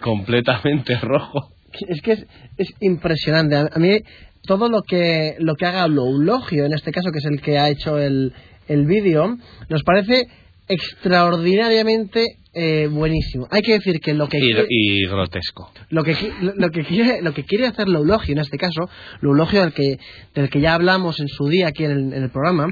[0.00, 1.48] completamente rojo.
[1.88, 2.26] Es que es,
[2.58, 3.56] es impresionante.
[3.56, 3.98] A, a mí
[4.46, 7.68] todo lo que lo que haga Loulogio, en este caso, que es el que ha
[7.70, 8.32] hecho el,
[8.68, 9.36] el vídeo,
[9.68, 10.26] nos parece
[10.68, 13.46] extraordinariamente eh, buenísimo.
[13.50, 15.72] Hay que decir que lo que Y, quiere- y grotesco.
[15.90, 18.88] lo que, lo, lo que quiere lo que quiere hacer Loulogio en este caso,
[19.20, 19.98] Loulogio del que
[20.34, 22.66] del que ya hablamos en su día aquí en el, en el programa,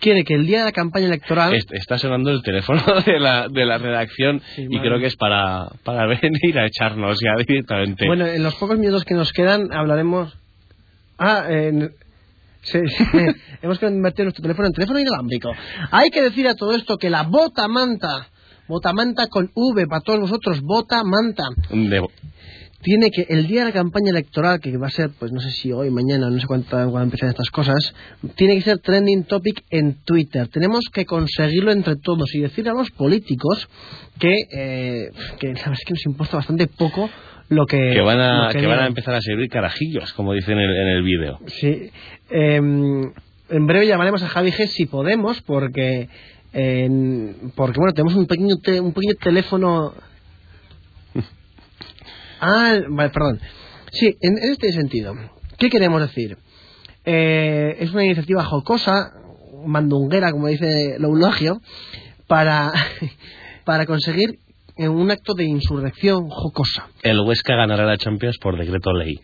[0.00, 3.46] quiere que el día de la campaña electoral Est- Está sonando el teléfono de la,
[3.48, 4.80] de la redacción y madre.
[4.88, 8.06] creo que es para, para venir a echarnos ya directamente.
[8.06, 10.36] Bueno, en los pocos minutos que nos quedan hablaremos.
[11.18, 11.92] Ah, en-
[12.62, 15.52] se- se- hemos convertido nuestro teléfono en teléfono inalámbrico.
[15.90, 18.28] Hay que decir a todo esto que la bota manta,
[18.68, 22.06] bota manta con V para todos vosotros, bota manta, De-
[22.82, 25.50] tiene que el día de la campaña electoral, que va a ser, pues no sé
[25.50, 27.94] si hoy, mañana, no sé cuánto, cuándo empiezan estas cosas,
[28.36, 30.48] tiene que ser trending topic en Twitter.
[30.48, 33.68] Tenemos que conseguirlo entre todos y decir a los políticos
[34.18, 37.10] que, eh, que la verdad es que nos importa bastante poco
[37.50, 40.58] lo que, que van a, lo que van a empezar a servir carajillos, como dicen
[40.58, 41.38] en el, en el vídeo.
[41.46, 41.90] Sí.
[42.30, 43.12] Em,
[43.50, 46.08] en breve llamaremos a Javi G si podemos, porque
[46.52, 49.92] en- porque bueno, tenemos un pequeño te- un pequeño teléfono.
[52.40, 53.40] Ah, vale, perdón.
[53.92, 55.14] Sí, en, en este sentido.
[55.58, 56.38] ¿Qué queremos decir?
[57.04, 59.12] Eh, es una iniciativa jocosa,
[59.66, 61.60] mandunguera, como dice Loulogio,
[62.26, 62.72] para,
[63.64, 64.38] para conseguir
[64.88, 66.88] un acto de insurrección jocosa.
[67.02, 69.20] El Huesca ganará la Champions por decreto ley.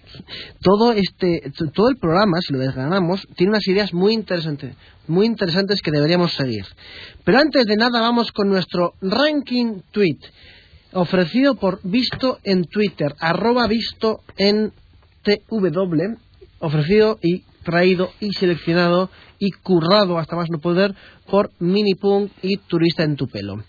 [0.60, 4.74] todo este todo el programa si lo desgranamos tiene unas ideas muy interesantes
[5.06, 6.66] muy interesantes que deberíamos seguir
[7.24, 10.18] pero antes de nada vamos con nuestro ranking tweet
[10.96, 14.72] ofrecido por visto en Twitter arroba visto en
[15.22, 16.16] tw
[16.58, 20.94] ofrecido y traído y seleccionado y currado hasta más no poder
[21.30, 23.62] por Minipunk y Turista en tu pelo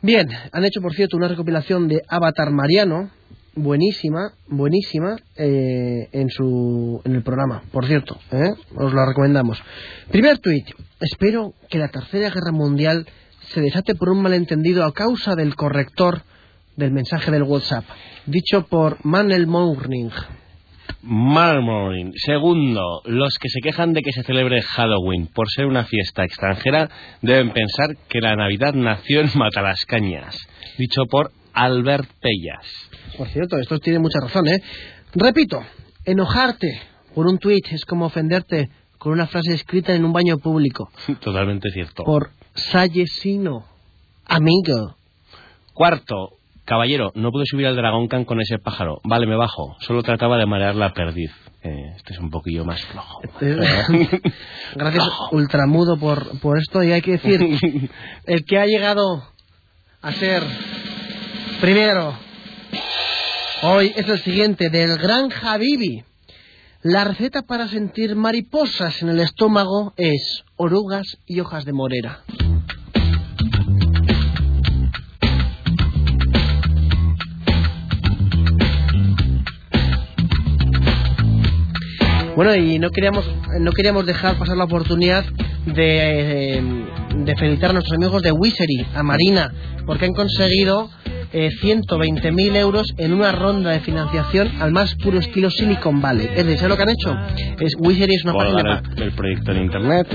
[0.00, 3.10] Bien, han hecho por cierto una recopilación de Avatar Mariano
[3.54, 8.50] buenísima, buenísima eh, en su en el programa, por cierto, ¿eh?
[8.74, 9.62] os la recomendamos.
[10.10, 10.66] Primer tuit,
[11.00, 13.06] espero que la Tercera Guerra Mundial
[13.52, 16.22] se desate por un malentendido a causa del corrector
[16.76, 17.84] del mensaje del WhatsApp,
[18.26, 20.10] dicho por Manel Morning.
[21.02, 22.12] Marmorin.
[22.14, 26.88] Segundo, los que se quejan de que se celebre Halloween por ser una fiesta extranjera
[27.20, 30.36] deben pensar que la Navidad nació en Matalascañas.
[30.78, 32.66] Dicho por Albert Pellas.
[33.18, 34.62] Por cierto, esto tiene mucha razón, ¿eh?
[35.14, 35.62] Repito,
[36.04, 36.80] enojarte
[37.14, 40.90] por un tuit es como ofenderte con una frase escrita en un baño público.
[41.20, 42.04] Totalmente cierto.
[42.04, 43.64] Por Sayesino,
[44.26, 44.96] amigo.
[45.74, 49.00] Cuarto, caballero, no pude subir al Dragon Khan con ese pájaro.
[49.04, 49.76] Vale, me bajo.
[49.80, 51.30] Solo trataba de marear la perdiz.
[51.62, 53.20] Eh, este es un poquillo más flojo.
[54.74, 56.82] Gracias, Ultramudo, por, por esto.
[56.82, 57.40] Y hay que decir,
[58.26, 59.24] el que ha llegado
[60.02, 60.42] a ser
[61.60, 62.12] primero
[63.62, 66.04] hoy es el siguiente, del gran Habibi.
[66.84, 72.24] La receta para sentir mariposas en el estómago es orugas y hojas de morera.
[82.34, 83.30] Bueno, y no queríamos,
[83.60, 85.24] no queríamos dejar pasar la oportunidad
[85.66, 86.62] de, eh,
[87.14, 89.54] de felicitar a nuestros amigos de Wizzery, a Marina,
[89.86, 90.90] porque han conseguido
[91.32, 96.26] eh, 120.000 euros en una ronda de financiación al más puro estilo Silicon Valley.
[96.26, 97.16] Es decir, ¿sabes lo que han hecho?
[97.60, 98.62] Es, Wizzery es una página...
[98.62, 100.08] dar el, el proyecto en internet.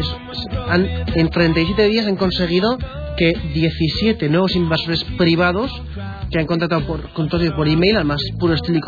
[0.68, 2.78] han, en 37 días han conseguido
[3.18, 5.72] que 17 nuevos inversores privados
[6.32, 8.80] que han contratado por, contratado por email al más puro estilo,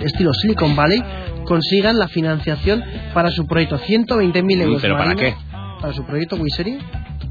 [0.00, 1.02] estilo Silicon Valley
[1.44, 2.82] consigan la financiación
[3.14, 4.82] para su proyecto 120.000 euros.
[4.82, 5.34] ¿Pero para qué?
[5.80, 6.36] Para su proyecto.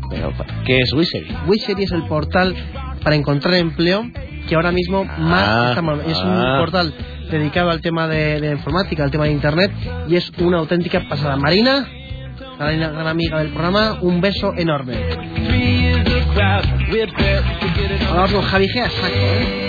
[0.09, 0.33] Pero,
[0.65, 1.27] ¿Qué es Wizzery?
[1.47, 2.55] Wizzery es el portal
[3.03, 4.05] para encontrar empleo
[4.47, 6.57] que ahora mismo más está mal- es un ah.
[6.59, 6.93] portal
[7.29, 9.71] dedicado al tema de, de informática, al tema de internet
[10.07, 11.35] y es una auténtica pasada.
[11.35, 11.87] Marina,
[12.57, 14.95] Marina, gran amiga del programa, un beso enorme.
[18.09, 18.81] Ahora con Javi G.
[18.81, 19.65] a saco, ¿eh?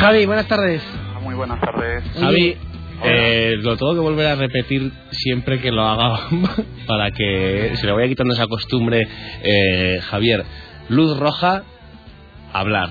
[0.00, 0.82] Javi, buenas tardes.
[1.22, 2.02] Muy buenas tardes.
[2.18, 2.56] Javi,
[3.04, 6.20] eh, lo tengo que volver a repetir siempre que lo haga
[6.86, 9.06] para que se le vaya quitando esa costumbre.
[9.42, 10.44] Eh, Javier,
[10.88, 11.62] luz roja,
[12.52, 12.90] hablar.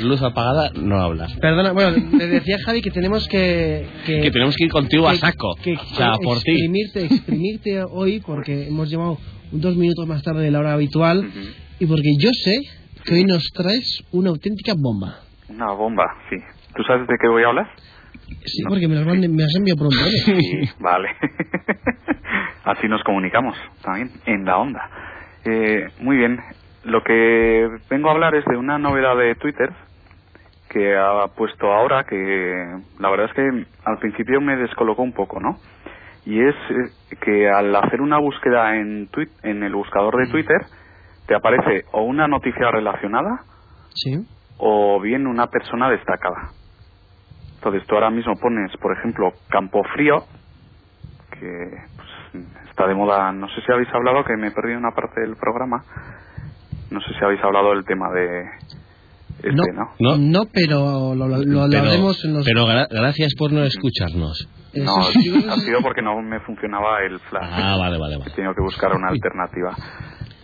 [0.00, 1.28] Luz apagada, no hablar.
[1.40, 3.86] Perdona, bueno, te decía Javi que tenemos que...
[4.04, 5.54] Que, Que tenemos que ir contigo a saco.
[5.62, 6.50] que- o sea, que por ti.
[6.52, 9.18] exprimirte, exprimirte hoy porque hemos llegado
[9.52, 11.30] dos minutos más tarde de la hora habitual
[11.78, 12.56] y porque yo sé
[13.04, 15.20] que hoy nos traes una auténtica bomba.
[15.48, 16.36] Una bomba, sí.
[16.74, 17.66] ¿Tú sabes de qué voy a hablar?
[18.44, 20.40] Sí, porque me las, mande- me las enviado por un mail.
[20.40, 21.08] Sí, vale.
[22.64, 24.90] Así nos comunicamos también en la onda.
[25.44, 26.38] Eh, muy bien.
[26.82, 29.70] Lo que vengo a hablar es de una novedad de Twitter
[30.68, 32.54] que ha puesto ahora que
[32.98, 35.60] la verdad es que al principio me descolocó un poco, ¿no?
[36.24, 39.08] Y es eh, que al hacer una búsqueda en,
[39.42, 40.66] en el buscador de Twitter
[41.26, 43.44] te aparece o una noticia relacionada
[43.94, 44.12] Sí.
[44.58, 46.52] o bien una persona destacada.
[47.66, 50.24] Entonces tú ahora mismo pones, por ejemplo, Campo Frío,
[51.32, 54.92] que pues, está de moda, no sé si habéis hablado, que me he perdido una
[54.92, 55.84] parte del programa,
[56.90, 58.44] no sé si habéis hablado del tema de
[59.42, 60.16] este, ¿no?
[60.18, 62.44] No, pero lo, lo- lo Pero, hablaremos en los...
[62.44, 64.48] pero gra- gracias por no escucharnos.
[64.74, 67.50] No, ha sido porque no me funcionaba el flash.
[67.52, 68.30] Ah, vale, vale, vale.
[68.30, 69.76] He tenido que buscar una alternativa.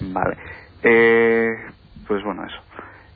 [0.00, 0.36] Vale.
[0.82, 1.50] Eh,
[2.08, 2.56] pues bueno, eso.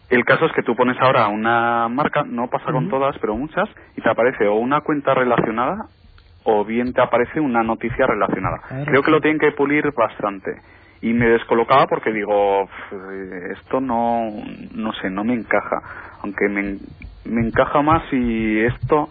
[0.09, 3.68] El caso es que tú pones ahora una marca, no pasa con todas, pero muchas,
[3.96, 5.88] y te aparece o una cuenta relacionada
[6.44, 8.59] o bien te aparece una noticia relacionada.
[8.68, 8.84] Claro.
[8.86, 10.62] Creo que lo tienen que pulir bastante.
[11.00, 14.30] Y me descolocaba porque digo, "Pf, eh, esto no,
[14.72, 15.82] no sé, no me encaja.
[16.22, 16.78] Aunque me,
[17.24, 19.09] me encaja más si esto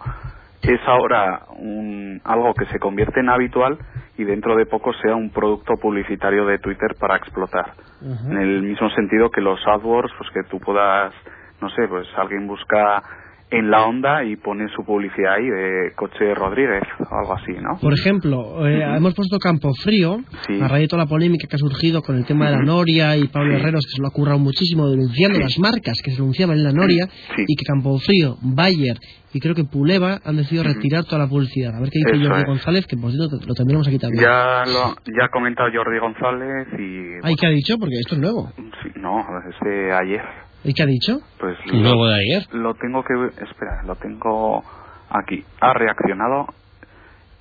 [0.66, 3.78] es ahora un, algo que se convierte en habitual
[4.18, 7.74] y dentro de poco sea un producto publicitario de Twitter para explotar.
[8.00, 11.12] En el mismo sentido que los AdWords, pues que tú puedas,
[11.60, 13.02] no sé, pues alguien busca
[13.48, 17.78] en la onda y pone su publicidad ahí de coche Rodríguez o algo así, ¿no?
[17.80, 20.60] Por ejemplo, eh, hemos puesto Campo Frío, Sí.
[20.60, 23.16] a raíz de toda la polémica que ha surgido con el tema de la Noria
[23.16, 26.56] y Pablo Herreros, que se lo ha currado muchísimo denunciando las marcas que se denunciaban
[26.58, 28.96] en la Noria, y que Campo Frío, Bayer
[29.32, 31.74] y creo que Puleva han decidido retirar toda la publicidad.
[31.76, 32.46] A ver qué dice Eso Jordi es.
[32.48, 34.24] González, que por cierto lo tendremos aquí también.
[34.24, 37.20] Ya lo ya ha comentado Jordi González y...
[37.22, 37.76] Ay, ¿qué ha dicho?
[37.78, 38.50] Porque esto es nuevo.
[38.82, 40.22] sí, no, es de ayer.
[40.66, 41.18] ¿Y qué ha dicho?
[41.38, 42.42] Pues ¿Luego de ayer?
[42.52, 43.14] Lo tengo que...
[43.44, 44.62] Espera, lo tengo
[45.10, 45.44] aquí.
[45.60, 46.46] Ha reaccionado.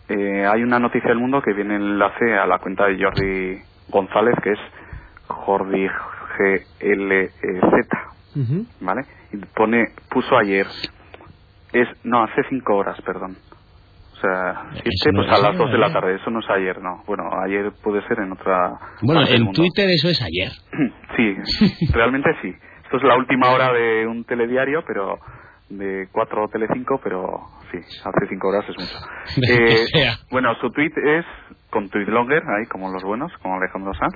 [0.09, 3.57] Eh, hay una noticia del mundo que viene en enlace a la cuenta de Jordi
[3.89, 4.59] González, que es
[5.27, 5.87] Jordi
[6.37, 7.87] GLZ.
[8.81, 9.01] ¿vale?
[9.31, 10.67] Y pone, puso ayer,
[11.73, 13.37] es, no, hace cinco horas, perdón.
[14.13, 15.93] O sea, siete, no pues es a las ayer, dos de la ¿eh?
[15.93, 17.03] tarde, eso no es ayer, no.
[17.05, 18.71] Bueno, ayer puede ser en otra...
[19.01, 19.61] Bueno, parte del en mundo.
[19.61, 20.51] Twitter eso es ayer.
[21.15, 21.33] Sí,
[21.93, 22.53] realmente sí.
[22.95, 25.19] Esto es la última hora de un telediario, pero
[25.67, 28.97] de 4 o Telecinco, pero sí, hace 5 horas es mucho.
[29.91, 30.13] Sea.
[30.31, 31.25] bueno, su tweet es
[31.69, 34.13] con tweet longer, ahí como los buenos, como Alejandro Sanz.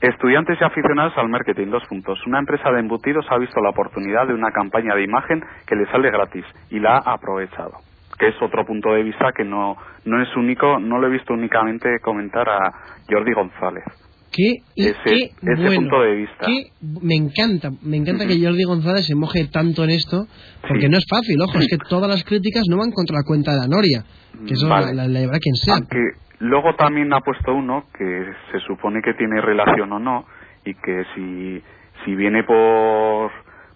[0.00, 2.18] Estudiantes y aficionados al marketing, dos puntos.
[2.26, 5.86] Una empresa de embutidos ha visto la oportunidad de una campaña de imagen que le
[5.92, 7.74] sale gratis y la ha aprovechado.
[8.18, 11.34] Que es otro punto de vista que no, no es único, no lo he visto
[11.34, 12.72] únicamente comentar a
[13.08, 14.07] Jordi González.
[14.30, 16.46] Qué, Ese- qué ese bueno, punto de vista.
[16.46, 16.70] qué-
[17.02, 20.26] me encanta, me encanta que Jordi González se moje tanto en esto,
[20.66, 20.88] porque Sí.
[20.90, 23.58] no es fácil, ojo, es que todas las críticas no van contra la cuenta de
[23.58, 24.04] la Noria,
[24.46, 24.94] que eso Vale.
[24.94, 25.74] la, la llevará quien sea.
[25.76, 25.98] Aunque
[26.40, 30.26] luego también ha puesto uno que se supone que tiene relación o no
[30.64, 31.62] y que si,
[32.04, 33.30] si viene por,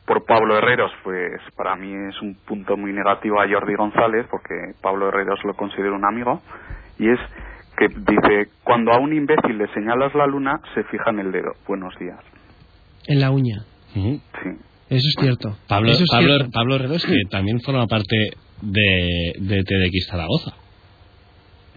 [0.06, 4.54] por Pablo Herreros, pues para mí es un punto muy negativo a Jordi González porque
[4.82, 6.42] Pablo Herreros lo considero un amigo
[6.98, 7.18] y es
[7.88, 11.52] que dice, cuando a un imbécil le señalas la luna, se fija en el dedo.
[11.66, 12.18] Buenos días.
[13.06, 13.64] En la uña.
[13.94, 14.20] Sí.
[14.88, 15.56] Eso es cierto.
[15.68, 16.50] Pablo, Eso es Pablo, cierto.
[16.52, 18.14] Pablo Herreros, que también forma parte
[18.60, 20.52] de, de TDX Zaragoza.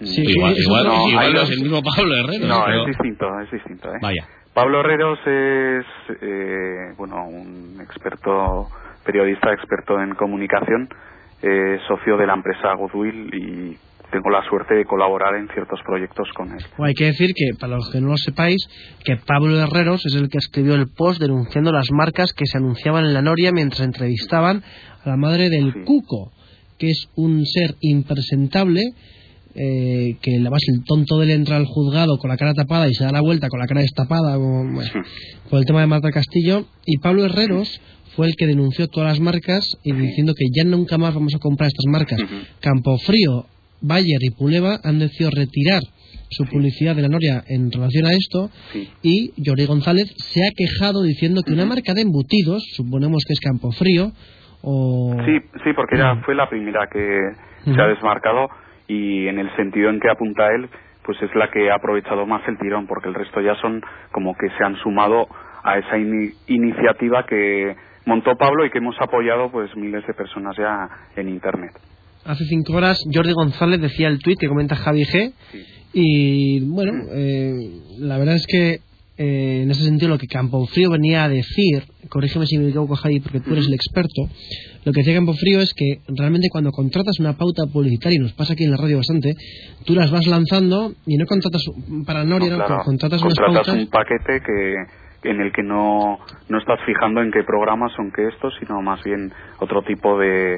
[0.02, 2.48] Sí, igual sí, igual, no, igual no es el mismo Pablo Herreros.
[2.50, 3.90] No, pero- es distinto, es distinto.
[3.90, 3.98] ¿eh?
[4.02, 4.28] Vaya.
[4.54, 5.86] Pablo Herreros es,
[6.22, 8.68] eh, bueno, un experto,
[9.06, 10.88] periodista experto en comunicación,
[11.42, 13.78] eh, socio de la empresa Goodwill y
[14.16, 16.64] tengo la suerte de colaborar en ciertos proyectos con él.
[16.78, 18.66] O hay que decir que, para los que no lo sepáis,
[19.04, 23.04] que Pablo Herreros es el que escribió el post denunciando las marcas que se anunciaban
[23.06, 24.64] en la Noria mientras entrevistaban
[25.04, 26.32] a la madre del Cuco,
[26.78, 28.82] que es un ser impresentable,
[29.54, 32.94] eh, que además el tonto de él entra al juzgado con la cara tapada y
[32.94, 34.92] se da la vuelta con la cara destapada como, bueno,
[35.50, 37.82] por el tema de Marta Castillo, y Pablo Herreros
[38.16, 41.40] fue el que denunció todas las marcas y diciendo que ya nunca más vamos a
[41.40, 42.20] comprar estas marcas.
[42.62, 43.46] Campofrío,
[43.88, 45.82] Bayer y Puleva han decidido retirar
[46.30, 48.50] su publicidad de la Noria en relación a esto
[49.04, 53.40] y Jordi González se ha quejado diciendo que una marca de embutidos, suponemos que es
[53.40, 54.12] Campofrío,
[54.62, 55.16] o...
[55.26, 57.20] Sí, sí, porque ya fue la primera que
[57.64, 58.48] se ha desmarcado
[58.88, 60.68] y en el sentido en que apunta él,
[61.06, 63.82] pues es la que ha aprovechado más el tirón, porque el resto ya son
[64.12, 65.28] como que se han sumado
[65.64, 67.76] a esa ini- iniciativa que
[68.06, 71.72] montó Pablo y que hemos apoyado pues miles de personas ya en Internet.
[72.26, 75.32] Hace cinco horas Jordi González decía el tuit que comenta Javi G.
[75.94, 77.54] Y bueno, eh,
[78.00, 78.80] la verdad es que
[79.18, 83.20] eh, en ese sentido lo que Campofrío venía a decir, corrígeme si me equivoco Javi
[83.22, 84.28] porque tú eres el experto,
[84.84, 88.54] lo que decía Campofrío es que realmente cuando contratas una pauta publicitaria, y nos pasa
[88.54, 89.36] aquí en la radio bastante,
[89.86, 91.64] tú las vas lanzando y no contratas
[92.06, 93.84] para Noria, No, no, claro, contratas unas contratas pautas.
[93.84, 96.20] un paquete que en el que no,
[96.50, 100.58] no estás fijando en qué programas son que estos, sino más bien otro tipo de,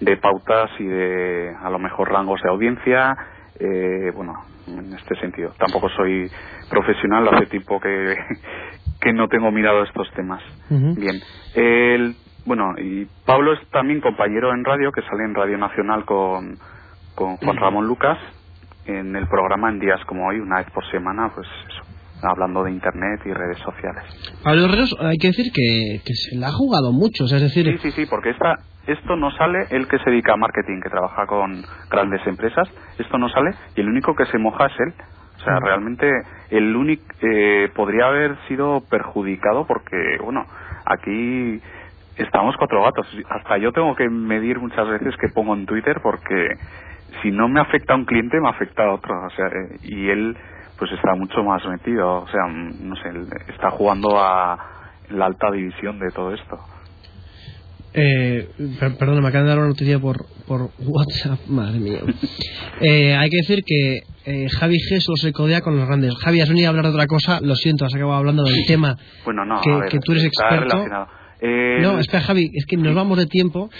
[0.00, 3.16] de pautas y de a lo mejor rangos de audiencia,
[3.58, 4.34] eh, bueno,
[4.66, 5.52] en este sentido.
[5.58, 6.30] Tampoco soy
[6.70, 8.16] profesional, hace tiempo que,
[9.00, 10.42] que no tengo mirado estos temas.
[10.70, 11.20] Bien.
[11.54, 16.56] El, bueno, y Pablo es también compañero en radio, que sale en Radio Nacional con,
[17.14, 18.18] con Juan Ramón Lucas,
[18.86, 21.82] en el programa en días como hoy, una vez por semana, pues eso,
[22.22, 24.04] hablando de Internet y redes sociales.
[24.42, 27.44] Pablo Herreros, hay que decir que, que se la ha jugado mucho, o sea, es
[27.44, 28.54] decir, Sí, sí, sí, porque esta,
[28.92, 32.68] esto no sale, el que se dedica a marketing, que trabaja con grandes empresas,
[32.98, 34.94] esto no sale y el único que se moja es él.
[35.36, 36.10] O sea, realmente
[36.50, 40.44] el único eh, podría haber sido perjudicado porque, bueno,
[40.84, 41.62] aquí
[42.16, 43.06] estamos cuatro gatos.
[43.28, 46.58] Hasta yo tengo que medir muchas veces que pongo en Twitter porque
[47.22, 49.14] si no me afecta a un cliente, me afecta a otro.
[49.26, 50.36] O sea, eh, y él
[50.76, 52.22] pues está mucho más metido.
[52.22, 53.10] O sea, mm, no sé,
[53.48, 54.58] está jugando a
[55.10, 56.58] la alta división de todo esto.
[58.00, 62.00] Eh, per- perdona, me acaban de dar una noticia por, por WhatsApp, madre mía.
[62.80, 66.14] Eh, hay que decir que eh, Javi G solo se codea con los grandes.
[66.16, 68.96] Javi, has venido a hablar de otra cosa, lo siento, has acabado hablando del tema
[69.24, 70.76] Bueno, no, que, ver, que tú eres experto.
[71.40, 73.70] Eh, No, espera, Javi, es que nos vamos de tiempo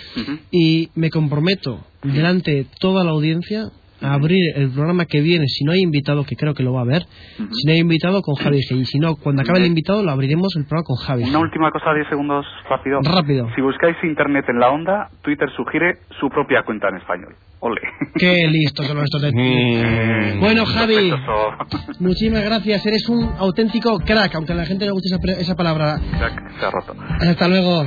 [0.51, 3.71] y me comprometo delante de toda la audiencia
[4.01, 6.81] a abrir el programa que viene, si no hay invitado, que creo que lo va
[6.81, 7.03] a haber,
[7.37, 8.77] si no hay invitado con Javi G.
[8.77, 11.29] Y si no, cuando acabe el invitado, lo abriremos el programa con Javi G.
[11.29, 13.01] Una última cosa, 10 segundos rápido.
[13.03, 13.49] Rápido.
[13.55, 17.35] Si buscáis internet en la onda, Twitter sugiere su propia cuenta en español.
[17.61, 17.81] Ole.
[18.15, 20.41] Qué listo son estos de Mm.
[20.41, 21.99] Bueno, Javi, Sospechoso.
[22.01, 22.87] muchísimas gracias.
[22.87, 25.99] Eres un auténtico crack, aunque a la gente no le guste esa, palabra.
[26.19, 26.95] Jack se ha roto.
[27.21, 27.83] Hasta luego.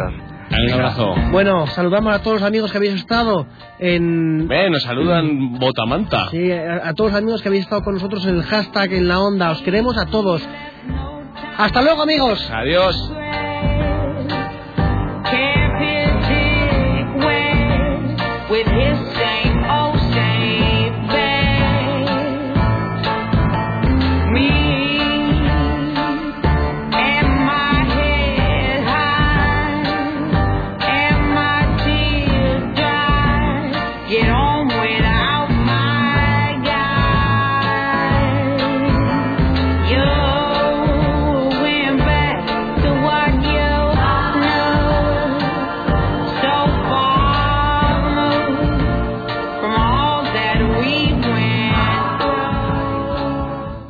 [0.51, 1.15] Un abrazo.
[1.31, 3.47] Bueno, saludamos a todos los amigos que habéis estado
[3.79, 4.47] en...
[4.47, 6.29] Ve, nos saludan Botamanta.
[6.29, 9.07] Sí, a, a todos los amigos que habéis estado con nosotros en el hashtag en
[9.07, 9.51] la onda.
[9.51, 10.41] Os queremos a todos.
[11.57, 12.49] Hasta luego, amigos.
[12.51, 13.13] Adiós.